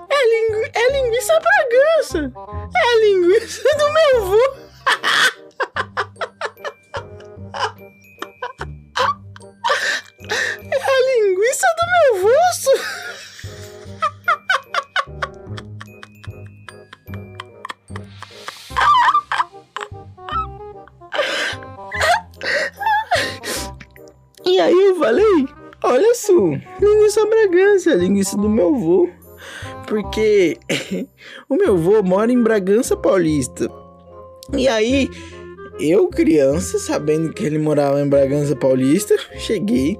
É, 0.08 0.26
lingu... 0.28 0.70
é 0.72 0.92
linguiça 0.92 1.40
Bragança! 1.40 2.32
É 2.76 3.00
linguiça 3.00 3.62
do 3.76 3.92
meu 3.92 4.16
avô! 4.22 4.44
É 10.70 10.76
a 10.76 11.00
linguiça 11.16 11.66
do 11.76 11.82
meu 11.90 12.28
avô! 12.28 12.34
E 13.03 13.03
aí 24.64 24.86
eu 24.88 24.96
falei, 24.96 25.46
olha 25.82 26.14
só, 26.14 26.32
linguiça 26.80 27.26
Bragança, 27.26 27.94
linguiça 27.94 28.36
do 28.36 28.48
meu 28.48 28.74
avô. 28.74 29.08
Porque 29.86 30.58
o 31.48 31.56
meu 31.56 31.74
avô 31.74 32.02
mora 32.02 32.32
em 32.32 32.42
Bragança 32.42 32.96
Paulista. 32.96 33.68
E 34.56 34.68
aí, 34.68 35.10
eu 35.78 36.08
criança, 36.08 36.78
sabendo 36.78 37.32
que 37.32 37.44
ele 37.44 37.58
morava 37.58 38.00
em 38.00 38.08
Bragança 38.08 38.56
Paulista, 38.56 39.16
cheguei 39.36 39.98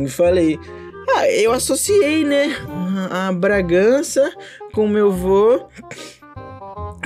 e 0.00 0.08
falei, 0.08 0.58
ah, 1.16 1.28
eu 1.28 1.52
associei, 1.52 2.24
né, 2.24 2.54
a 3.10 3.32
Bragança 3.32 4.32
com 4.72 4.86
meu 4.86 5.08
avô 5.08 5.66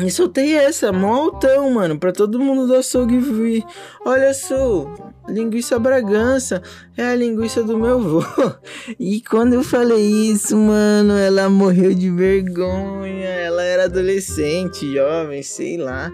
e 0.04 0.10
soltei 0.10 0.54
essa, 0.54 0.92
mó 0.92 1.14
altão, 1.14 1.70
mano, 1.70 1.98
pra 1.98 2.12
todo 2.12 2.38
mundo 2.38 2.66
do 2.66 2.74
açougue 2.74 3.18
vir. 3.18 3.64
Olha 4.04 4.34
só, 4.34 4.92
linguiça 5.28 5.78
Bragança, 5.78 6.62
é 6.96 7.04
a 7.04 7.14
linguiça 7.14 7.62
do 7.62 7.78
meu 7.78 7.94
avô. 7.94 8.24
E 8.98 9.20
quando 9.20 9.54
eu 9.54 9.62
falei 9.62 10.30
isso, 10.30 10.56
mano, 10.56 11.14
ela 11.14 11.48
morreu 11.48 11.94
de 11.94 12.10
vergonha. 12.10 13.26
Ela 13.26 13.62
era 13.62 13.84
adolescente, 13.84 14.92
jovem, 14.94 15.42
sei 15.42 15.76
lá. 15.76 16.10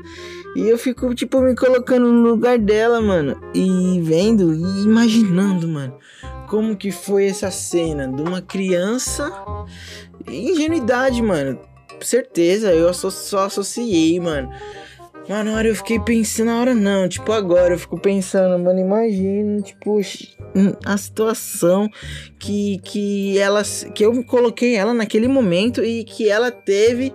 E 0.56 0.68
eu 0.68 0.78
fico, 0.78 1.14
tipo, 1.14 1.40
me 1.40 1.54
colocando 1.54 2.10
no 2.10 2.30
lugar 2.30 2.58
dela, 2.58 3.00
mano. 3.00 3.40
E 3.54 4.00
vendo 4.02 4.52
e 4.54 4.84
imaginando, 4.84 5.68
mano. 5.68 5.94
Como 6.48 6.76
que 6.76 6.90
foi 6.90 7.26
essa 7.26 7.50
cena 7.50 8.06
de 8.08 8.22
uma 8.22 8.42
criança. 8.42 9.30
Ingenuidade, 10.26 11.22
mano 11.22 11.58
certeza, 12.04 12.72
eu 12.72 12.92
só, 12.92 13.46
associei, 13.46 14.18
mano. 14.20 14.50
Mas 15.28 15.44
na 15.44 15.52
hora 15.52 15.68
eu 15.68 15.76
fiquei 15.76 16.00
pensando, 16.00 16.46
na 16.46 16.60
hora 16.60 16.74
não, 16.74 17.08
tipo 17.08 17.30
agora 17.32 17.74
eu 17.74 17.78
fico 17.78 17.98
pensando, 17.98 18.58
mano, 18.62 18.80
imagina, 18.80 19.62
tipo, 19.62 20.00
a 20.84 20.96
situação 20.96 21.88
que, 22.38 22.78
que 22.78 23.38
ela, 23.38 23.62
que 23.94 24.04
eu 24.04 24.24
coloquei 24.24 24.74
ela 24.74 24.92
naquele 24.92 25.28
momento 25.28 25.82
e 25.84 26.04
que 26.04 26.28
ela 26.28 26.50
teve 26.50 27.12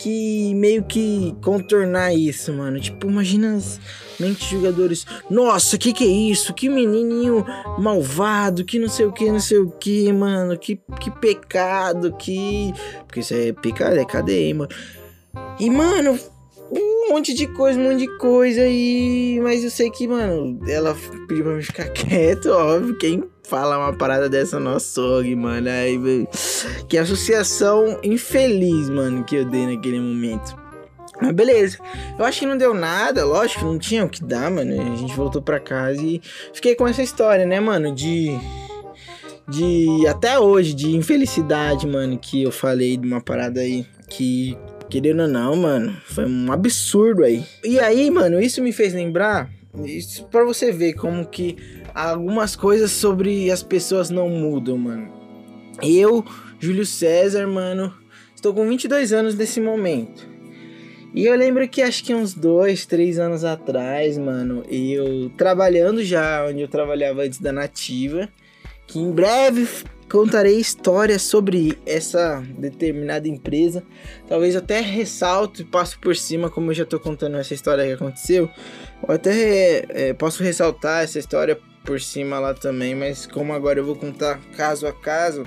que 0.00 0.54
meio 0.54 0.82
que 0.82 1.36
contornar 1.42 2.14
isso, 2.14 2.54
mano. 2.54 2.80
Tipo, 2.80 3.06
imagina 3.06 3.56
as 3.56 3.78
mentes 4.18 4.48
jogadores. 4.48 5.06
Nossa, 5.28 5.76
que 5.76 5.92
que 5.92 6.04
é 6.04 6.06
isso? 6.06 6.54
Que 6.54 6.70
menininho 6.70 7.44
malvado, 7.78 8.64
que 8.64 8.78
não 8.78 8.88
sei 8.88 9.04
o 9.04 9.12
que, 9.12 9.30
não 9.30 9.40
sei 9.40 9.58
o 9.58 9.70
que, 9.70 10.10
mano. 10.10 10.56
Que, 10.56 10.80
que 10.98 11.10
pecado, 11.10 12.14
que. 12.18 12.72
Porque 13.06 13.20
isso 13.20 13.34
é 13.34 13.52
pecado, 13.52 13.98
é 13.98 14.04
cadeia, 14.06 14.54
mano. 14.54 14.70
E, 15.58 15.68
mano, 15.68 16.18
um 16.70 17.10
monte 17.10 17.34
de 17.34 17.46
coisa, 17.46 17.78
um 17.78 17.84
monte 17.84 18.00
de 18.00 18.18
coisa 18.18 18.66
e. 18.66 19.40
Mas 19.42 19.64
eu 19.64 19.70
sei 19.70 19.90
que, 19.90 20.06
mano, 20.06 20.60
ela 20.68 20.96
pediu 21.26 21.44
pra 21.44 21.54
mim 21.54 21.62
ficar 21.62 21.88
quieto, 21.92 22.50
óbvio. 22.50 22.96
Quem 22.98 23.24
fala 23.42 23.78
uma 23.78 23.92
parada 23.92 24.28
dessa 24.28 24.60
no 24.60 24.76
açougue, 24.76 25.34
mano. 25.34 25.68
Aí, 25.68 25.98
que 26.88 26.96
associação 26.96 27.98
infeliz, 28.02 28.88
mano, 28.88 29.24
que 29.24 29.36
eu 29.36 29.44
dei 29.44 29.66
naquele 29.66 29.98
momento. 29.98 30.56
Mas 31.20 31.32
beleza. 31.32 31.78
Eu 32.18 32.24
acho 32.24 32.40
que 32.40 32.46
não 32.46 32.56
deu 32.56 32.72
nada, 32.72 33.24
lógico, 33.24 33.64
não 33.64 33.78
tinha 33.78 34.04
o 34.04 34.08
que 34.08 34.24
dar, 34.24 34.50
mano. 34.50 34.92
A 34.92 34.96
gente 34.96 35.14
voltou 35.14 35.42
pra 35.42 35.60
casa 35.60 36.00
e 36.00 36.20
fiquei 36.54 36.74
com 36.74 36.86
essa 36.86 37.02
história, 37.02 37.44
né, 37.44 37.60
mano, 37.60 37.94
de 37.94 38.38
de 39.48 40.06
até 40.06 40.38
hoje 40.38 40.72
de 40.72 40.94
infelicidade, 40.94 41.84
mano, 41.84 42.16
que 42.16 42.44
eu 42.44 42.52
falei 42.52 42.96
de 42.96 43.06
uma 43.06 43.20
parada 43.20 43.60
aí 43.60 43.84
que 44.08 44.56
querendo 44.90 45.22
ou 45.22 45.28
não, 45.28 45.56
mano, 45.56 45.96
foi 46.04 46.26
um 46.26 46.52
absurdo 46.52 47.24
aí. 47.24 47.44
E 47.64 47.78
aí, 47.78 48.10
mano, 48.10 48.40
isso 48.40 48.60
me 48.60 48.72
fez 48.72 48.92
lembrar 48.92 49.48
isso 49.84 50.24
para 50.26 50.44
você 50.44 50.72
ver 50.72 50.94
como 50.94 51.24
que 51.24 51.56
algumas 51.94 52.56
coisas 52.56 52.90
sobre 52.90 53.50
as 53.50 53.62
pessoas 53.62 54.10
não 54.10 54.28
mudam, 54.28 54.76
mano. 54.76 55.12
Eu, 55.82 56.24
Júlio 56.58 56.84
César, 56.84 57.46
mano, 57.46 57.94
estou 58.34 58.52
com 58.52 58.68
22 58.68 59.12
anos 59.12 59.34
nesse 59.34 59.60
momento. 59.60 60.28
E 61.14 61.24
eu 61.24 61.36
lembro 61.36 61.68
que 61.68 61.82
acho 61.82 62.04
que 62.04 62.14
uns 62.14 62.34
dois, 62.34 62.86
três 62.86 63.18
anos 63.18 63.44
atrás, 63.44 64.16
mano, 64.18 64.64
eu 64.68 65.30
trabalhando 65.36 66.04
já 66.04 66.46
onde 66.46 66.60
eu 66.60 66.68
trabalhava 66.68 67.22
antes 67.22 67.40
da 67.40 67.52
Nativa, 67.52 68.28
que 68.86 68.98
em 68.98 69.10
breve 69.10 69.66
contarei 70.10 70.58
histórias 70.58 71.22
sobre 71.22 71.78
essa 71.86 72.42
determinada 72.58 73.28
empresa. 73.28 73.82
Talvez 74.28 74.56
até 74.56 74.80
ressalto 74.80 75.62
e 75.62 75.64
passo 75.64 75.98
por 76.00 76.16
cima, 76.16 76.50
como 76.50 76.70
eu 76.70 76.74
já 76.74 76.84
tô 76.84 76.98
contando 76.98 77.36
essa 77.36 77.54
história 77.54 77.86
que 77.86 77.92
aconteceu. 77.92 78.50
Ou 79.06 79.14
até 79.14 79.84
é, 79.88 80.12
posso 80.12 80.42
ressaltar 80.42 81.04
essa 81.04 81.18
história 81.18 81.58
por 81.84 82.00
cima 82.00 82.38
lá 82.38 82.52
também, 82.52 82.94
mas 82.94 83.26
como 83.26 83.52
agora 83.52 83.78
eu 83.78 83.84
vou 83.84 83.96
contar 83.96 84.40
caso 84.56 84.86
a 84.86 84.92
caso, 84.92 85.44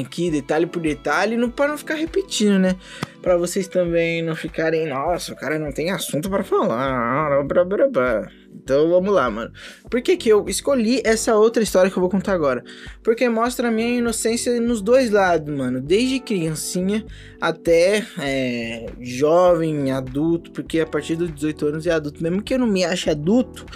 aqui 0.00 0.30
detalhe 0.30 0.66
por 0.66 0.80
detalhe, 0.80 1.36
não 1.36 1.50
para 1.50 1.68
não 1.68 1.78
ficar 1.78 1.94
repetindo, 1.94 2.58
né? 2.58 2.76
Para 3.20 3.36
vocês 3.36 3.68
também 3.68 4.22
não 4.22 4.34
ficarem, 4.34 4.88
nossa, 4.88 5.32
o 5.32 5.36
cara 5.36 5.58
não 5.58 5.72
tem 5.72 5.90
assunto 5.90 6.28
para 6.28 6.42
falar. 6.42 7.42
Blá, 7.44 7.64
blá, 7.64 7.88
blá. 7.88 8.28
Então 8.54 8.88
vamos 8.88 9.12
lá, 9.12 9.30
mano. 9.30 9.50
Por 9.90 10.00
que, 10.02 10.16
que 10.16 10.28
eu 10.28 10.48
escolhi 10.48 11.00
essa 11.04 11.34
outra 11.36 11.62
história 11.62 11.90
que 11.90 11.96
eu 11.96 12.00
vou 12.00 12.10
contar 12.10 12.32
agora? 12.32 12.62
Porque 13.02 13.28
mostra 13.28 13.68
a 13.68 13.70
minha 13.70 13.98
inocência 13.98 14.60
nos 14.60 14.80
dois 14.80 15.10
lados, 15.10 15.52
mano. 15.54 15.80
Desde 15.80 16.20
criancinha 16.20 17.04
até 17.40 18.04
é, 18.18 18.86
jovem, 19.00 19.90
adulto. 19.90 20.52
Porque 20.52 20.80
a 20.80 20.86
partir 20.86 21.16
dos 21.16 21.32
18 21.32 21.66
anos 21.66 21.86
é 21.86 21.90
adulto. 21.92 22.22
Mesmo 22.22 22.42
que 22.42 22.54
eu 22.54 22.58
não 22.58 22.66
me 22.66 22.84
ache 22.84 23.10
adulto, 23.10 23.66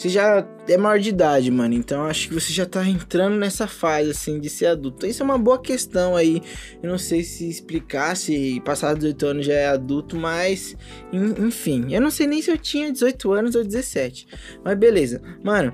você 0.00 0.08
já 0.08 0.46
é 0.66 0.78
maior 0.78 0.98
de 0.98 1.10
idade, 1.10 1.50
mano. 1.50 1.74
Então 1.74 2.06
acho 2.06 2.28
que 2.28 2.34
você 2.34 2.50
já 2.52 2.64
tá 2.64 2.86
entrando 2.88 3.36
nessa 3.36 3.66
fase, 3.66 4.10
assim, 4.10 4.40
de 4.40 4.48
ser 4.48 4.66
adulto. 4.66 5.06
Isso 5.06 5.22
é 5.22 5.24
uma 5.24 5.36
boa 5.36 5.60
questão 5.60 6.16
aí. 6.16 6.40
Eu 6.82 6.88
não 6.88 6.96
sei 6.96 7.22
se 7.22 7.46
explicar 7.46 8.16
se 8.16 8.62
passar 8.64 8.94
18 8.94 9.26
anos 9.26 9.46
já 9.46 9.52
é 9.52 9.68
adulto, 9.68 10.16
mas. 10.16 10.74
Enfim, 11.12 11.88
eu 11.90 12.00
não 12.00 12.10
sei 12.10 12.26
nem 12.26 12.40
se 12.40 12.50
eu 12.50 12.56
tinha 12.56 12.90
18 12.90 13.30
anos 13.32 13.54
ou 13.54 13.62
17. 13.62 14.26
Mas 14.64 14.78
beleza. 14.78 15.20
Mano, 15.44 15.70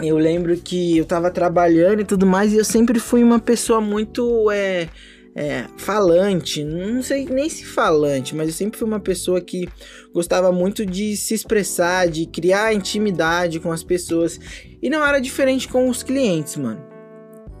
eu 0.00 0.16
lembro 0.16 0.56
que 0.56 0.96
eu 0.96 1.04
tava 1.04 1.28
trabalhando 1.28 2.02
e 2.02 2.04
tudo 2.04 2.24
mais, 2.24 2.52
e 2.52 2.56
eu 2.56 2.64
sempre 2.64 3.00
fui 3.00 3.24
uma 3.24 3.40
pessoa 3.40 3.80
muito. 3.80 4.48
É, 4.52 4.88
é, 5.34 5.64
falante, 5.78 6.62
não 6.62 7.02
sei 7.02 7.24
nem 7.24 7.48
se 7.48 7.64
falante, 7.64 8.34
mas 8.34 8.48
eu 8.48 8.54
sempre 8.54 8.78
fui 8.78 8.86
uma 8.86 9.00
pessoa 9.00 9.40
que 9.40 9.66
gostava 10.12 10.52
muito 10.52 10.84
de 10.84 11.16
se 11.16 11.34
expressar, 11.34 12.08
de 12.08 12.26
criar 12.26 12.74
intimidade 12.74 13.58
com 13.58 13.72
as 13.72 13.82
pessoas. 13.82 14.38
E 14.82 14.90
não 14.90 15.04
era 15.04 15.20
diferente 15.20 15.68
com 15.68 15.88
os 15.88 16.02
clientes, 16.02 16.56
mano. 16.56 16.84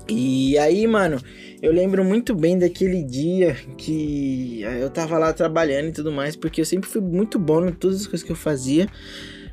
E 0.08 0.58
aí, 0.58 0.86
mano, 0.86 1.18
eu 1.62 1.72
lembro 1.72 2.04
muito 2.04 2.34
bem 2.34 2.58
daquele 2.58 3.02
dia 3.02 3.56
que 3.78 4.62
eu 4.62 4.90
tava 4.90 5.16
lá 5.16 5.32
trabalhando 5.32 5.88
e 5.88 5.92
tudo 5.92 6.12
mais, 6.12 6.36
porque 6.36 6.60
eu 6.60 6.64
sempre 6.64 6.90
fui 6.90 7.00
muito 7.00 7.38
bom 7.38 7.64
em 7.66 7.72
todas 7.72 8.00
as 8.00 8.06
coisas 8.06 8.26
que 8.26 8.32
eu 8.32 8.36
fazia. 8.36 8.88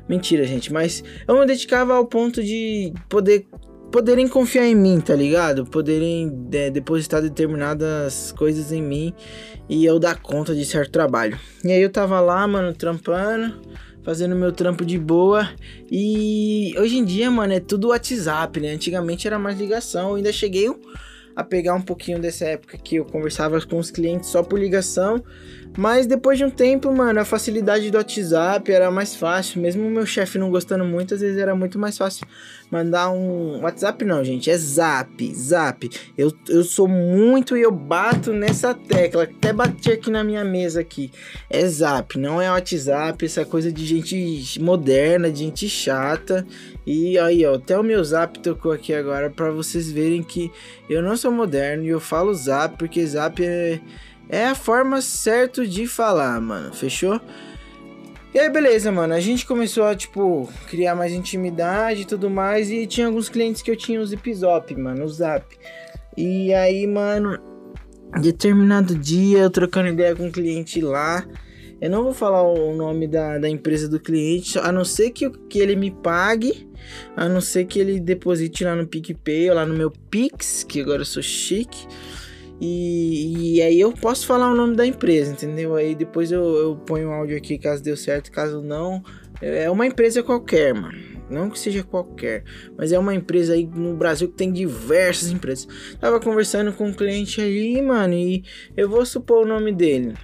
Mentira, 0.08 0.44
gente, 0.44 0.72
mas 0.72 1.04
eu 1.26 1.38
me 1.38 1.46
dedicava 1.46 1.94
ao 1.94 2.04
ponto 2.04 2.42
de 2.42 2.92
poder 3.08 3.46
poderem 3.90 4.28
confiar 4.28 4.66
em 4.66 4.74
mim, 4.74 5.00
tá 5.00 5.14
ligado? 5.14 5.66
Poderem 5.66 6.48
é, 6.52 6.70
depositar 6.70 7.20
determinadas 7.20 8.32
coisas 8.32 8.72
em 8.72 8.82
mim 8.82 9.12
e 9.68 9.84
eu 9.84 9.98
dar 9.98 10.20
conta 10.20 10.54
de 10.54 10.64
certo 10.64 10.90
trabalho. 10.90 11.38
E 11.64 11.70
aí 11.70 11.82
eu 11.82 11.90
tava 11.90 12.20
lá, 12.20 12.46
mano, 12.46 12.72
trampando, 12.72 13.60
fazendo 14.02 14.34
meu 14.34 14.52
trampo 14.52 14.84
de 14.84 14.98
boa. 14.98 15.48
E 15.90 16.74
hoje 16.78 16.98
em 16.98 17.04
dia, 17.04 17.30
mano, 17.30 17.52
é 17.52 17.60
tudo 17.60 17.88
WhatsApp, 17.88 18.60
né? 18.60 18.72
Antigamente 18.72 19.26
era 19.26 19.38
mais 19.38 19.58
ligação. 19.58 20.10
Eu 20.10 20.14
ainda 20.16 20.32
cheguei 20.32 20.68
a 21.40 21.44
pegar 21.44 21.74
um 21.74 21.82
pouquinho 21.82 22.18
dessa 22.18 22.44
época 22.44 22.78
que 22.78 22.96
eu 22.96 23.04
conversava 23.04 23.60
com 23.66 23.78
os 23.78 23.90
clientes 23.90 24.28
só 24.28 24.42
por 24.42 24.58
ligação. 24.58 25.22
Mas 25.76 26.06
depois 26.06 26.36
de 26.36 26.44
um 26.44 26.50
tempo, 26.50 26.92
mano, 26.92 27.20
a 27.20 27.24
facilidade 27.24 27.90
do 27.90 27.96
WhatsApp 27.96 28.70
era 28.72 28.90
mais 28.90 29.14
fácil. 29.14 29.60
Mesmo 29.60 29.86
o 29.86 29.90
meu 29.90 30.04
chefe 30.04 30.36
não 30.36 30.50
gostando 30.50 30.84
muito, 30.84 31.14
às 31.14 31.20
vezes 31.20 31.38
era 31.38 31.54
muito 31.54 31.78
mais 31.78 31.96
fácil 31.96 32.26
mandar 32.70 33.10
um 33.10 33.60
WhatsApp, 33.62 34.04
não, 34.04 34.24
gente. 34.24 34.50
É 34.50 34.56
zap, 34.56 35.34
zap. 35.34 35.90
Eu, 36.16 36.32
eu 36.48 36.62
sou 36.62 36.86
muito 36.86 37.56
e 37.56 37.62
eu 37.62 37.72
bato 37.72 38.32
nessa 38.32 38.72
tecla. 38.72 39.24
Até 39.24 39.52
bati 39.52 39.90
aqui 39.90 40.10
na 40.10 40.22
minha 40.22 40.44
mesa 40.44 40.80
aqui. 40.80 41.10
É 41.48 41.66
zap, 41.66 42.18
não 42.18 42.40
é 42.40 42.50
WhatsApp, 42.50 43.24
essa 43.24 43.44
coisa 43.44 43.72
de 43.72 43.84
gente 43.84 44.60
moderna, 44.60 45.30
de 45.30 45.40
gente 45.40 45.68
chata. 45.68 46.46
E 46.90 47.18
aí, 47.18 47.46
ó, 47.46 47.54
até 47.54 47.78
o 47.78 47.84
meu 47.84 48.02
zap 48.02 48.38
tocou 48.40 48.72
aqui 48.72 48.92
agora 48.92 49.30
para 49.30 49.50
vocês 49.52 49.90
verem 49.92 50.22
que 50.22 50.50
eu 50.88 51.00
não 51.00 51.16
sou 51.16 51.30
moderno 51.30 51.84
e 51.84 51.88
eu 51.88 52.00
falo 52.00 52.34
zap 52.34 52.76
porque 52.76 53.06
zap 53.06 53.44
é 53.44 53.80
é 54.28 54.46
a 54.46 54.54
forma 54.54 55.00
certa 55.00 55.66
de 55.66 55.86
falar, 55.86 56.40
mano. 56.40 56.72
Fechou? 56.72 57.20
E 58.32 58.38
aí, 58.38 58.48
beleza, 58.48 58.92
mano. 58.92 59.12
A 59.12 59.20
gente 59.20 59.44
começou 59.44 59.84
a, 59.84 59.94
tipo, 59.94 60.48
criar 60.68 60.94
mais 60.94 61.12
intimidade 61.12 62.02
e 62.02 62.04
tudo 62.04 62.30
mais. 62.30 62.70
E 62.70 62.86
tinha 62.86 63.08
alguns 63.08 63.28
clientes 63.28 63.60
que 63.60 63.70
eu 63.70 63.76
tinha 63.76 64.00
o 64.00 64.06
Zip 64.06 64.32
Zop, 64.32 64.72
mano, 64.76 65.04
o 65.04 65.08
Zap. 65.08 65.44
E 66.16 66.54
aí, 66.54 66.86
mano, 66.86 67.40
determinado 68.20 68.94
dia, 68.94 69.38
eu 69.38 69.50
trocando 69.50 69.88
ideia 69.88 70.14
com 70.14 70.26
um 70.26 70.30
cliente 70.30 70.80
lá. 70.80 71.26
Eu 71.80 71.88
não 71.88 72.02
vou 72.02 72.12
falar 72.12 72.42
o 72.42 72.74
nome 72.74 73.08
da, 73.08 73.38
da 73.38 73.48
empresa 73.48 73.88
do 73.88 73.98
cliente, 73.98 74.58
a 74.58 74.70
não 74.70 74.84
ser 74.84 75.10
que, 75.10 75.30
que 75.30 75.58
ele 75.58 75.74
me 75.74 75.90
pague, 75.90 76.68
a 77.16 77.28
não 77.28 77.40
ser 77.40 77.64
que 77.64 77.78
ele 77.78 77.98
deposite 77.98 78.64
lá 78.64 78.76
no 78.76 78.86
PicPay 78.86 79.48
ou 79.48 79.56
lá 79.56 79.64
no 79.64 79.74
meu 79.74 79.90
Pix, 79.90 80.62
que 80.62 80.80
agora 80.80 81.00
eu 81.00 81.06
sou 81.06 81.22
chique. 81.22 81.86
E, 82.60 83.56
e, 83.56 83.62
aí 83.62 83.80
eu 83.80 83.90
posso 83.90 84.26
falar 84.26 84.52
o 84.52 84.54
nome 84.54 84.76
da 84.76 84.86
empresa, 84.86 85.32
entendeu? 85.32 85.74
Aí 85.74 85.94
depois 85.94 86.30
eu, 86.30 86.44
eu 86.56 86.76
ponho 86.76 87.08
o 87.08 87.12
áudio 87.12 87.38
aqui 87.38 87.56
caso 87.56 87.82
deu 87.82 87.96
certo, 87.96 88.30
caso 88.30 88.60
não. 88.60 89.02
É 89.40 89.70
uma 89.70 89.86
empresa 89.86 90.22
qualquer, 90.22 90.74
mano. 90.74 90.98
Não 91.30 91.48
que 91.48 91.58
seja 91.58 91.84
qualquer, 91.84 92.42
mas 92.76 92.92
é 92.92 92.98
uma 92.98 93.14
empresa 93.14 93.54
aí 93.54 93.64
no 93.64 93.94
Brasil 93.94 94.28
que 94.28 94.34
tem 94.34 94.52
diversas 94.52 95.30
empresas. 95.30 95.66
Tava 96.00 96.20
conversando 96.20 96.72
com 96.72 96.88
um 96.88 96.92
cliente 96.92 97.40
aí, 97.40 97.80
mano, 97.80 98.14
e 98.14 98.42
eu 98.76 98.88
vou 98.90 99.06
supor 99.06 99.44
o 99.44 99.48
nome 99.48 99.72
dele. 99.72 100.14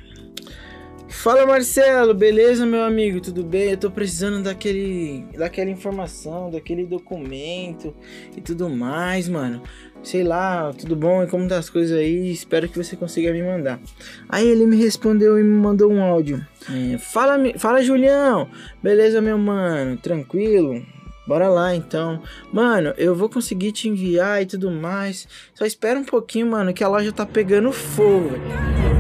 Fala 1.16 1.44
Marcelo, 1.44 2.14
beleza 2.14 2.64
meu 2.64 2.84
amigo? 2.84 3.20
Tudo 3.20 3.42
bem? 3.42 3.70
Eu 3.70 3.76
tô 3.76 3.90
precisando 3.90 4.42
daquele 4.42 5.24
daquela 5.36 5.70
informação, 5.70 6.50
daquele 6.50 6.84
documento 6.84 7.94
e 8.36 8.40
tudo 8.40 8.68
mais, 8.68 9.28
mano 9.28 9.62
sei 10.02 10.22
lá, 10.22 10.72
tudo 10.72 10.94
bom 10.94 11.24
e 11.24 11.26
como 11.26 11.48
tá 11.48 11.58
as 11.58 11.68
coisas 11.68 11.98
aí, 11.98 12.30
espero 12.30 12.68
que 12.68 12.78
você 12.78 12.94
consiga 12.94 13.32
me 13.32 13.42
mandar. 13.42 13.80
Aí 14.28 14.46
ele 14.46 14.64
me 14.64 14.76
respondeu 14.76 15.36
e 15.36 15.42
me 15.42 15.60
mandou 15.60 15.90
um 15.90 16.00
áudio. 16.00 16.46
É, 16.70 16.96
fala, 16.96 17.36
fala 17.58 17.82
Julião, 17.82 18.48
beleza 18.80 19.20
meu 19.20 19.36
mano, 19.36 19.96
tranquilo? 19.96 20.80
Bora 21.26 21.48
lá 21.48 21.74
então. 21.74 22.22
Mano, 22.52 22.94
eu 22.96 23.16
vou 23.16 23.28
conseguir 23.28 23.72
te 23.72 23.88
enviar 23.88 24.42
e 24.42 24.46
tudo 24.46 24.70
mais. 24.70 25.26
Só 25.52 25.66
espera 25.66 25.98
um 25.98 26.04
pouquinho, 26.04 26.46
mano, 26.46 26.72
que 26.72 26.84
a 26.84 26.88
loja 26.88 27.10
tá 27.10 27.26
pegando 27.26 27.72
fogo. 27.72 28.30
Mano, 28.38 28.95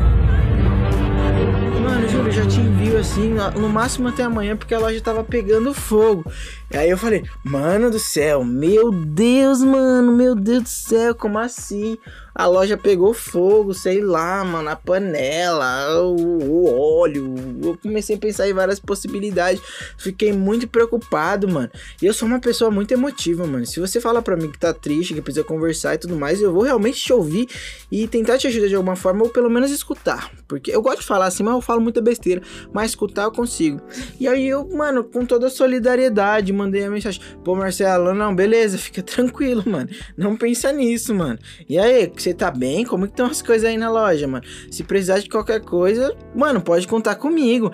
assim, 3.06 3.34
no 3.58 3.68
máximo 3.68 4.08
até 4.08 4.24
amanhã, 4.24 4.56
porque 4.56 4.74
a 4.74 4.78
loja 4.78 5.00
tava 5.00 5.22
pegando 5.22 5.72
fogo. 5.72 6.30
E 6.70 6.76
aí 6.76 6.90
eu 6.90 6.98
falei, 6.98 7.24
mano 7.44 7.90
do 7.90 7.98
céu, 7.98 8.44
meu 8.44 8.90
Deus, 8.90 9.62
mano, 9.62 10.12
meu 10.12 10.34
Deus 10.34 10.62
do 10.64 10.68
céu, 10.68 11.14
como 11.14 11.38
assim? 11.38 11.96
A 12.38 12.46
loja 12.46 12.76
pegou 12.76 13.14
fogo, 13.14 13.72
sei 13.72 14.02
lá, 14.02 14.44
mano, 14.44 14.68
a 14.68 14.76
panela, 14.76 16.02
o, 16.02 16.16
o, 16.16 16.98
óleo. 17.00 17.34
Eu 17.62 17.78
comecei 17.78 18.14
a 18.14 18.18
pensar 18.18 18.46
em 18.46 18.52
várias 18.52 18.78
possibilidades. 18.78 19.62
Fiquei 19.96 20.34
muito 20.34 20.68
preocupado, 20.68 21.48
mano. 21.48 21.70
E 22.00 22.04
eu 22.04 22.12
sou 22.12 22.28
uma 22.28 22.38
pessoa 22.38 22.70
muito 22.70 22.92
emotiva, 22.92 23.46
mano. 23.46 23.64
Se 23.64 23.80
você 23.80 24.02
fala 24.02 24.20
pra 24.20 24.36
mim 24.36 24.52
que 24.52 24.58
tá 24.58 24.74
triste, 24.74 25.14
que 25.14 25.22
precisa 25.22 25.42
conversar 25.42 25.94
e 25.94 25.98
tudo 25.98 26.14
mais, 26.14 26.42
eu 26.42 26.52
vou 26.52 26.62
realmente 26.62 27.02
te 27.02 27.10
ouvir 27.10 27.48
e 27.90 28.06
tentar 28.06 28.36
te 28.36 28.46
ajudar 28.48 28.68
de 28.68 28.74
alguma 28.74 28.96
forma, 28.96 29.22
ou 29.24 29.30
pelo 29.30 29.48
menos 29.48 29.70
escutar. 29.70 30.30
Porque 30.46 30.70
eu 30.70 30.82
gosto 30.82 31.00
de 31.00 31.06
falar 31.06 31.26
assim, 31.26 31.42
mas 31.42 31.54
eu 31.54 31.62
falo 31.62 31.80
muita 31.80 32.02
besteira. 32.02 32.42
Mas 32.70 32.90
escutar 32.90 33.22
eu 33.22 33.32
consigo. 33.32 33.80
E 34.20 34.28
aí 34.28 34.46
eu, 34.46 34.68
mano, 34.68 35.04
com 35.04 35.24
toda 35.24 35.46
a 35.46 35.50
solidariedade, 35.50 36.52
mandei 36.52 36.84
a 36.84 36.90
mensagem. 36.90 37.22
Pô, 37.42 37.54
Marcelo, 37.54 38.12
não, 38.12 38.34
beleza, 38.34 38.76
fica 38.76 39.02
tranquilo, 39.02 39.64
mano. 39.66 39.88
Não 40.18 40.36
pensa 40.36 40.70
nisso, 40.70 41.14
mano. 41.14 41.38
E 41.66 41.78
aí, 41.78 42.12
você 42.26 42.34
tá 42.34 42.50
bem? 42.50 42.84
Como 42.84 43.06
que 43.06 43.12
estão 43.12 43.26
as 43.26 43.40
coisas 43.40 43.68
aí 43.68 43.76
na 43.76 43.90
loja, 43.90 44.26
mano? 44.26 44.44
Se 44.70 44.82
precisar 44.82 45.20
de 45.20 45.28
qualquer 45.28 45.60
coisa, 45.60 46.16
mano, 46.34 46.60
pode 46.60 46.88
contar 46.88 47.14
comigo. 47.14 47.70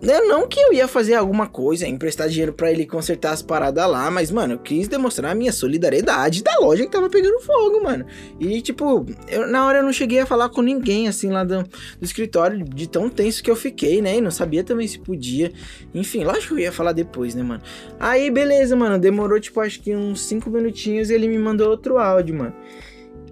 Né, 0.00 0.20
não 0.20 0.46
que 0.46 0.60
eu 0.60 0.72
ia 0.72 0.86
fazer 0.86 1.14
alguma 1.14 1.48
coisa, 1.48 1.84
emprestar 1.84 2.28
dinheiro 2.28 2.52
para 2.52 2.70
ele 2.70 2.86
consertar 2.86 3.32
as 3.32 3.42
paradas 3.42 3.90
lá, 3.90 4.08
mas, 4.12 4.30
mano, 4.30 4.54
eu 4.54 4.58
quis 4.60 4.86
demonstrar 4.86 5.32
a 5.32 5.34
minha 5.34 5.50
solidariedade 5.50 6.40
da 6.40 6.56
loja 6.60 6.84
que 6.84 6.90
tava 6.92 7.10
pegando 7.10 7.40
fogo, 7.40 7.82
mano. 7.82 8.06
E, 8.38 8.62
tipo, 8.62 9.04
eu, 9.26 9.48
na 9.48 9.66
hora 9.66 9.78
eu 9.78 9.82
não 9.82 9.92
cheguei 9.92 10.20
a 10.20 10.26
falar 10.26 10.50
com 10.50 10.62
ninguém, 10.62 11.08
assim, 11.08 11.30
lá 11.30 11.42
do, 11.42 11.64
do 11.64 12.04
escritório, 12.04 12.64
de 12.64 12.88
tão 12.88 13.08
tenso 13.08 13.42
que 13.42 13.50
eu 13.50 13.56
fiquei, 13.56 14.00
né? 14.00 14.18
E 14.18 14.20
não 14.20 14.30
sabia 14.30 14.62
também 14.62 14.86
se 14.86 15.00
podia. 15.00 15.50
Enfim, 15.92 16.22
lógico 16.22 16.54
que 16.54 16.60
eu 16.60 16.66
ia 16.66 16.72
falar 16.72 16.92
depois, 16.92 17.34
né, 17.34 17.42
mano? 17.42 17.62
Aí, 17.98 18.30
beleza, 18.30 18.76
mano, 18.76 19.00
demorou, 19.00 19.40
tipo, 19.40 19.60
acho 19.60 19.80
que 19.80 19.96
uns 19.96 20.20
5 20.28 20.48
minutinhos 20.48 21.10
e 21.10 21.14
ele 21.14 21.26
me 21.26 21.38
mandou 21.40 21.70
outro 21.70 21.98
áudio, 21.98 22.36
mano. 22.36 22.54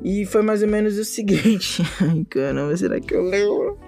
E 0.03 0.27
foi 0.27 0.43
mais 0.43 0.63
ou 0.63 0.69
menos 0.69 0.99
o 0.99 1.05
seguinte. 1.05 1.83
Ai, 2.01 2.25
caramba, 2.29 2.77
será 2.77 3.01
que 3.01 3.15
eu 3.15 3.23
lembro? 3.23 3.79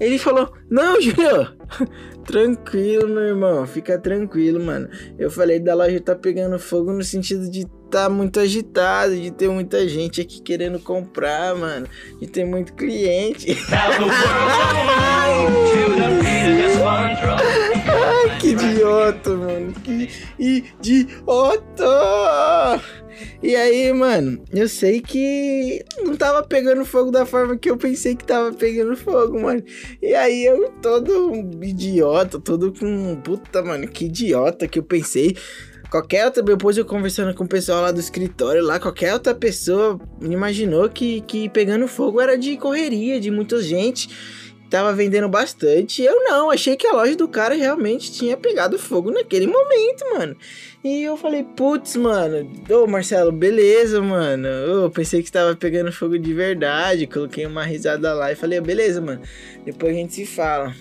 Ele 0.00 0.18
falou: 0.18 0.52
Não, 0.70 1.00
Júlio, 1.00 1.52
tranquilo, 2.26 3.08
meu 3.08 3.22
irmão, 3.22 3.66
fica 3.66 3.98
tranquilo, 3.98 4.64
mano. 4.64 4.88
Eu 5.18 5.30
falei 5.30 5.60
da 5.60 5.74
loja 5.74 6.00
tá 6.00 6.14
pegando 6.14 6.58
fogo 6.58 6.92
no 6.92 7.02
sentido 7.02 7.50
de 7.50 7.66
tá 7.90 8.08
muito 8.08 8.40
agitado, 8.40 9.14
de 9.14 9.30
ter 9.30 9.48
muita 9.48 9.86
gente 9.86 10.22
aqui 10.22 10.40
querendo 10.40 10.80
comprar, 10.80 11.54
mano, 11.54 11.86
de 12.18 12.26
ter 12.26 12.44
muito 12.44 12.72
cliente. 12.72 13.54
Ai, 17.92 18.38
que 18.38 18.48
idiota, 18.48 19.30
mano, 19.30 19.72
que 19.84 20.08
idiota! 20.38 21.90
E 23.42 23.54
aí, 23.54 23.92
mano, 23.92 24.42
eu 24.52 24.68
sei 24.68 25.00
que 25.00 25.84
não 26.02 26.16
tava 26.16 26.42
pegando 26.42 26.84
fogo 26.84 27.10
da 27.10 27.26
forma 27.26 27.56
que 27.56 27.70
eu 27.70 27.76
pensei 27.76 28.16
que 28.16 28.24
tava 28.24 28.52
pegando 28.52 28.96
fogo, 28.96 29.40
mano. 29.40 29.62
E 30.00 30.14
aí 30.14 30.44
eu 30.44 30.70
todo 30.80 31.34
idiota, 31.62 32.40
todo 32.40 32.72
com. 32.72 33.16
Puta, 33.16 33.62
mano, 33.62 33.86
que 33.88 34.06
idiota 34.06 34.66
que 34.66 34.78
eu 34.78 34.82
pensei. 34.82 35.36
Qualquer 35.90 36.24
outra, 36.24 36.42
depois 36.42 36.78
eu 36.78 36.86
conversando 36.86 37.34
com 37.34 37.44
o 37.44 37.48
pessoal 37.48 37.82
lá 37.82 37.92
do 37.92 38.00
escritório, 38.00 38.64
lá, 38.64 38.80
qualquer 38.80 39.12
outra 39.12 39.34
pessoa 39.34 40.00
imaginou 40.22 40.88
que, 40.88 41.20
que 41.20 41.50
pegando 41.50 41.86
fogo 41.86 42.18
era 42.18 42.38
de 42.38 42.56
correria, 42.56 43.20
de 43.20 43.30
muita 43.30 43.60
gente 43.60 44.08
tava 44.72 44.94
vendendo 44.94 45.28
bastante. 45.28 46.02
Eu 46.02 46.24
não, 46.24 46.50
achei 46.50 46.76
que 46.76 46.86
a 46.86 46.94
loja 46.94 47.14
do 47.14 47.28
cara 47.28 47.54
realmente 47.54 48.10
tinha 48.10 48.38
pegado 48.38 48.78
fogo 48.78 49.10
naquele 49.10 49.46
momento, 49.46 50.02
mano. 50.14 50.34
E 50.82 51.02
eu 51.02 51.14
falei, 51.14 51.44
putz, 51.44 51.94
mano, 51.94 52.50
ô 52.70 52.86
Marcelo, 52.86 53.30
beleza, 53.30 54.00
mano. 54.00 54.48
Eu 54.48 54.90
pensei 54.90 55.20
que 55.20 55.28
estava 55.28 55.54
pegando 55.54 55.92
fogo 55.92 56.18
de 56.18 56.32
verdade. 56.32 57.06
Coloquei 57.06 57.44
uma 57.44 57.64
risada 57.64 58.14
lá 58.14 58.32
e 58.32 58.34
falei, 58.34 58.62
beleza, 58.62 58.98
mano. 59.02 59.20
Depois 59.62 59.94
a 59.94 59.98
gente 59.98 60.14
se 60.14 60.24
fala. 60.24 60.74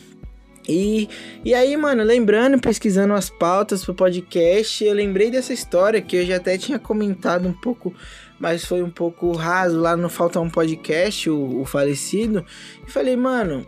E, 0.70 1.10
e 1.44 1.54
aí, 1.54 1.76
mano, 1.76 2.02
lembrando, 2.02 2.62
pesquisando 2.62 3.14
as 3.14 3.30
pautas 3.30 3.84
pro 3.84 3.94
podcast, 3.94 4.86
eu 4.86 4.94
lembrei 4.94 5.30
dessa 5.30 5.52
história 5.52 6.02
que 6.02 6.16
eu 6.16 6.26
já 6.26 6.38
até 6.38 6.58
tinha 6.58 6.80
comentado 6.80 7.46
um 7.46 7.54
pouco, 7.54 7.94
mas 8.40 8.64
foi 8.64 8.82
um 8.82 8.90
pouco 8.90 9.34
raso 9.34 9.78
lá 9.82 9.98
no 9.98 10.08
Falta 10.08 10.40
um 10.40 10.50
Podcast, 10.50 11.30
o, 11.30 11.62
o 11.62 11.66
falecido. 11.66 12.46
E 12.88 12.92
falei, 12.92 13.18
mano, 13.18 13.68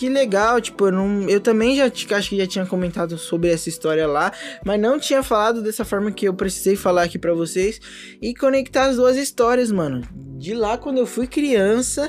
que 0.00 0.08
legal, 0.08 0.62
tipo, 0.62 0.86
eu, 0.86 0.92
não, 0.92 1.28
eu 1.28 1.42
também 1.42 1.76
já 1.76 1.84
acho 1.84 2.30
que 2.30 2.38
já 2.38 2.46
tinha 2.46 2.64
comentado 2.64 3.18
sobre 3.18 3.50
essa 3.50 3.68
história 3.68 4.06
lá, 4.06 4.32
mas 4.64 4.80
não 4.80 4.98
tinha 4.98 5.22
falado 5.22 5.60
dessa 5.60 5.84
forma 5.84 6.10
que 6.10 6.26
eu 6.26 6.32
precisei 6.32 6.74
falar 6.74 7.02
aqui 7.02 7.18
para 7.18 7.34
vocês 7.34 7.78
e 8.18 8.34
conectar 8.34 8.86
as 8.86 8.96
duas 8.96 9.18
histórias, 9.18 9.70
mano. 9.70 10.00
De 10.38 10.54
lá 10.54 10.78
quando 10.78 10.96
eu 10.96 11.06
fui 11.06 11.26
criança 11.26 12.08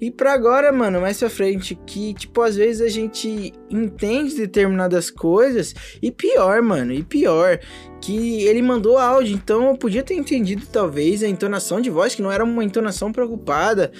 E 0.00 0.12
pra 0.12 0.32
agora, 0.32 0.70
mano, 0.70 1.00
mais 1.00 1.18
pra 1.18 1.28
frente, 1.28 1.76
que, 1.86 2.14
tipo, 2.14 2.40
às 2.40 2.54
vezes 2.54 2.80
a 2.82 2.88
gente 2.88 3.52
entende 3.68 4.36
determinadas 4.36 5.10
coisas 5.10 5.74
e 6.00 6.12
pior, 6.12 6.62
mano, 6.62 6.92
e 6.92 7.02
pior, 7.02 7.58
que 8.00 8.44
ele 8.44 8.62
mandou 8.62 8.96
áudio, 8.96 9.34
então 9.34 9.70
eu 9.70 9.76
podia 9.76 10.04
ter 10.04 10.14
entendido 10.14 10.66
talvez 10.70 11.20
a 11.24 11.28
entonação 11.28 11.80
de 11.80 11.90
voz, 11.90 12.14
que 12.14 12.22
não 12.22 12.30
era 12.30 12.44
uma 12.44 12.62
entonação 12.62 13.10
preocupada. 13.10 13.90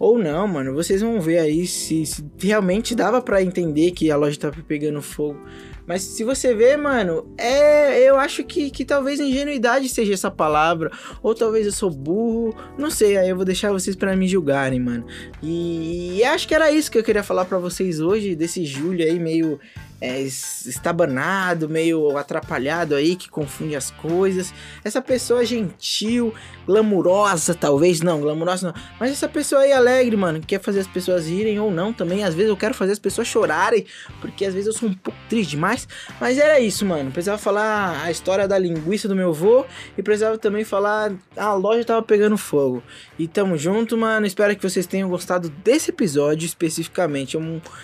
Ou 0.00 0.18
não, 0.18 0.48
mano, 0.48 0.72
vocês 0.72 1.02
vão 1.02 1.20
ver 1.20 1.40
aí 1.40 1.66
se, 1.66 2.06
se 2.06 2.24
realmente 2.40 2.94
dava 2.94 3.20
para 3.20 3.42
entender 3.42 3.90
que 3.90 4.10
a 4.10 4.16
loja 4.16 4.40
tava 4.40 4.56
pegando 4.66 5.02
fogo. 5.02 5.38
Mas 5.86 6.00
se 6.00 6.24
você 6.24 6.54
vê, 6.54 6.74
mano, 6.74 7.30
é. 7.36 8.00
Eu 8.08 8.16
acho 8.16 8.42
que, 8.44 8.70
que 8.70 8.82
talvez 8.82 9.20
ingenuidade 9.20 9.90
seja 9.90 10.14
essa 10.14 10.30
palavra. 10.30 10.90
Ou 11.22 11.34
talvez 11.34 11.66
eu 11.66 11.72
sou 11.72 11.90
burro. 11.90 12.56
Não 12.78 12.90
sei, 12.90 13.18
aí 13.18 13.28
eu 13.28 13.36
vou 13.36 13.44
deixar 13.44 13.72
vocês 13.72 13.94
para 13.94 14.16
me 14.16 14.26
julgarem, 14.26 14.80
mano. 14.80 15.04
E, 15.42 16.16
e, 16.16 16.24
acho 16.24 16.48
que 16.48 16.54
era 16.54 16.72
isso 16.72 16.90
que 16.90 16.96
eu 16.96 17.04
queria 17.04 17.22
falar 17.22 17.44
para 17.44 17.58
vocês 17.58 18.00
hoje, 18.00 18.34
desse 18.34 18.64
Júlio 18.64 19.04
aí 19.04 19.18
meio 19.18 19.60
é, 20.00 20.20
estabanado, 20.22 21.68
meio 21.68 22.16
atrapalhado 22.16 22.94
aí, 22.94 23.14
que 23.16 23.28
confunde 23.28 23.76
as 23.76 23.90
coisas. 23.90 24.54
Essa 24.82 25.02
pessoa 25.02 25.44
gentil, 25.44 26.32
glamurosa, 26.66 27.54
talvez, 27.54 28.00
não, 28.00 28.20
glamurosa 28.20 28.68
não. 28.68 28.82
Mas 28.98 29.10
essa 29.10 29.28
pessoa 29.28 29.62
aí 29.62 29.72
alegre, 29.72 30.16
mano, 30.16 30.40
quer 30.40 30.60
fazer 30.60 30.80
as 30.80 30.86
pessoas 30.86 31.28
rirem 31.28 31.60
ou 31.60 31.70
não 31.70 31.92
também. 31.92 32.24
Às 32.24 32.34
vezes 32.34 32.48
eu 32.48 32.56
quero 32.56 32.72
fazer 32.72 32.92
as 32.92 32.98
pessoas 32.98 33.28
chorarem, 33.28 33.84
porque 34.20 34.44
às 34.44 34.54
vezes 34.54 34.68
eu 34.68 34.72
sou 34.72 34.88
um 34.88 34.94
pouco 34.94 35.18
triste 35.28 35.50
demais. 35.50 35.86
Mas 36.18 36.38
era 36.38 36.58
isso, 36.58 36.86
mano. 36.86 37.10
Precisava 37.10 37.38
falar 37.38 38.02
a 38.02 38.10
história 38.10 38.48
da 38.48 38.58
linguiça 38.58 39.06
do 39.06 39.14
meu 39.14 39.30
avô 39.30 39.66
e 39.98 40.02
precisava 40.02 40.38
também 40.38 40.64
falar 40.64 41.12
a 41.36 41.52
loja 41.54 41.84
tava 41.84 42.02
pegando 42.02 42.38
fogo. 42.38 42.82
E 43.18 43.28
tamo 43.28 43.58
junto, 43.58 43.98
mano. 43.98 44.26
Espero 44.26 44.56
que 44.56 44.62
vocês 44.62 44.86
tenham 44.86 45.08
gostado 45.10 45.50
desse 45.50 45.90
episódio 45.90 46.46
especificamente. 46.46 47.36
É 47.36 47.40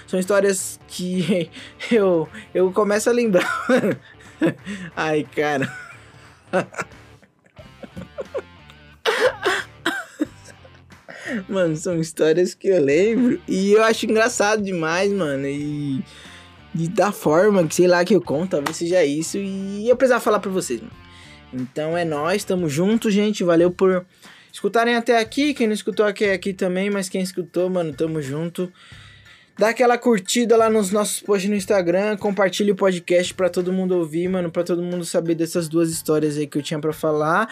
são 0.06 0.18
histórias 0.18 0.78
que 0.88 1.50
eu 1.90 2.05
eu, 2.06 2.28
eu 2.54 2.72
começo 2.72 3.10
a 3.10 3.12
lembrar. 3.12 3.66
Ai, 4.96 5.26
cara. 5.34 5.72
Mano, 11.48 11.76
são 11.76 12.00
histórias 12.00 12.54
que 12.54 12.68
eu 12.68 12.82
lembro 12.82 13.40
e 13.48 13.72
eu 13.72 13.82
acho 13.82 14.06
engraçado 14.06 14.62
demais, 14.62 15.12
mano. 15.12 15.46
E, 15.46 16.02
e 16.74 16.88
da 16.88 17.10
forma 17.10 17.66
que, 17.66 17.74
sei 17.74 17.86
lá, 17.86 18.04
que 18.04 18.14
eu 18.14 18.20
conto, 18.20 18.50
talvez 18.50 18.76
seja 18.76 19.04
isso. 19.04 19.38
E 19.38 19.88
eu 19.88 19.96
precisava 19.96 20.20
falar 20.20 20.38
pra 20.38 20.50
vocês, 20.50 20.80
mano. 20.80 20.92
Então 21.52 21.96
é 21.96 22.04
nós, 22.04 22.44
tamo 22.44 22.68
junto, 22.68 23.10
gente. 23.10 23.42
Valeu 23.42 23.70
por 23.70 24.04
escutarem 24.52 24.94
até 24.94 25.18
aqui. 25.18 25.54
Quem 25.54 25.66
não 25.66 25.74
escutou 25.74 26.06
aqui, 26.06 26.24
aqui 26.26 26.52
também, 26.52 26.90
mas 26.90 27.08
quem 27.08 27.22
escutou, 27.22 27.68
mano, 27.68 27.92
tamo 27.92 28.20
junto. 28.20 28.72
Dá 29.58 29.70
aquela 29.70 29.96
curtida 29.96 30.54
lá 30.54 30.68
nos 30.68 30.90
nossos 30.90 31.20
posts 31.20 31.48
no 31.48 31.56
Instagram, 31.56 32.18
compartilha 32.18 32.74
o 32.74 32.76
podcast 32.76 33.32
para 33.32 33.48
todo 33.48 33.72
mundo 33.72 33.96
ouvir, 33.96 34.28
mano, 34.28 34.50
para 34.50 34.62
todo 34.62 34.82
mundo 34.82 35.04
saber 35.04 35.34
dessas 35.34 35.66
duas 35.66 35.90
histórias 35.90 36.36
aí 36.36 36.46
que 36.46 36.58
eu 36.58 36.62
tinha 36.62 36.78
para 36.78 36.92
falar. 36.92 37.48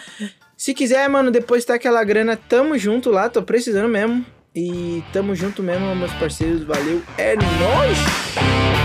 Se 0.55 0.73
quiser, 0.75 1.09
mano, 1.09 1.31
depois 1.31 1.65
tá 1.65 1.73
aquela 1.73 2.03
grana, 2.03 2.37
tamo 2.37 2.77
junto 2.77 3.09
lá, 3.09 3.27
tô 3.27 3.41
precisando 3.41 3.89
mesmo. 3.89 4.23
E 4.55 5.03
tamo 5.11 5.35
junto 5.35 5.63
mesmo, 5.63 5.95
meus 5.95 6.13
parceiros, 6.13 6.63
valeu, 6.63 7.01
é 7.17 7.35
nóis! 7.35 8.84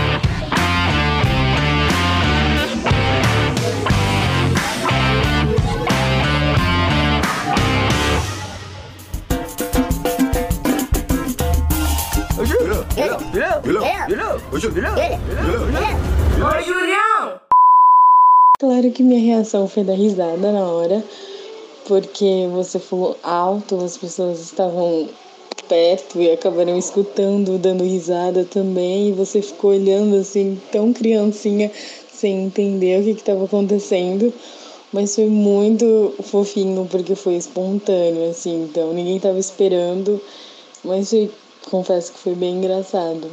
Que 18.93 19.03
minha 19.03 19.19
reação 19.19 19.67
foi 19.67 19.83
dar 19.83 19.93
risada 19.93 20.51
na 20.51 20.67
hora, 20.67 21.03
porque 21.87 22.47
você 22.51 22.77
falou 22.77 23.17
alto, 23.23 23.83
as 23.83 23.97
pessoas 23.97 24.39
estavam 24.41 25.07
perto 25.69 26.21
e 26.21 26.29
acabaram 26.29 26.77
escutando, 26.77 27.57
dando 27.57 27.85
risada 27.85 28.43
também, 28.43 29.09
e 29.09 29.11
você 29.13 29.41
ficou 29.41 29.71
olhando 29.71 30.17
assim, 30.17 30.61
tão 30.71 30.91
criancinha, 30.91 31.71
sem 32.11 32.45
entender 32.45 32.99
o 32.99 33.03
que 33.03 33.11
estava 33.11 33.45
acontecendo. 33.45 34.33
Mas 34.91 35.15
foi 35.15 35.27
muito 35.27 36.13
fofinho 36.23 36.85
porque 36.91 37.15
foi 37.15 37.35
espontâneo, 37.35 38.29
assim, 38.29 38.63
então 38.63 38.91
ninguém 38.93 39.15
estava 39.15 39.39
esperando. 39.39 40.21
Mas 40.83 41.09
foi, 41.09 41.31
confesso 41.69 42.11
que 42.11 42.19
foi 42.19 42.35
bem 42.35 42.57
engraçado. 42.57 43.31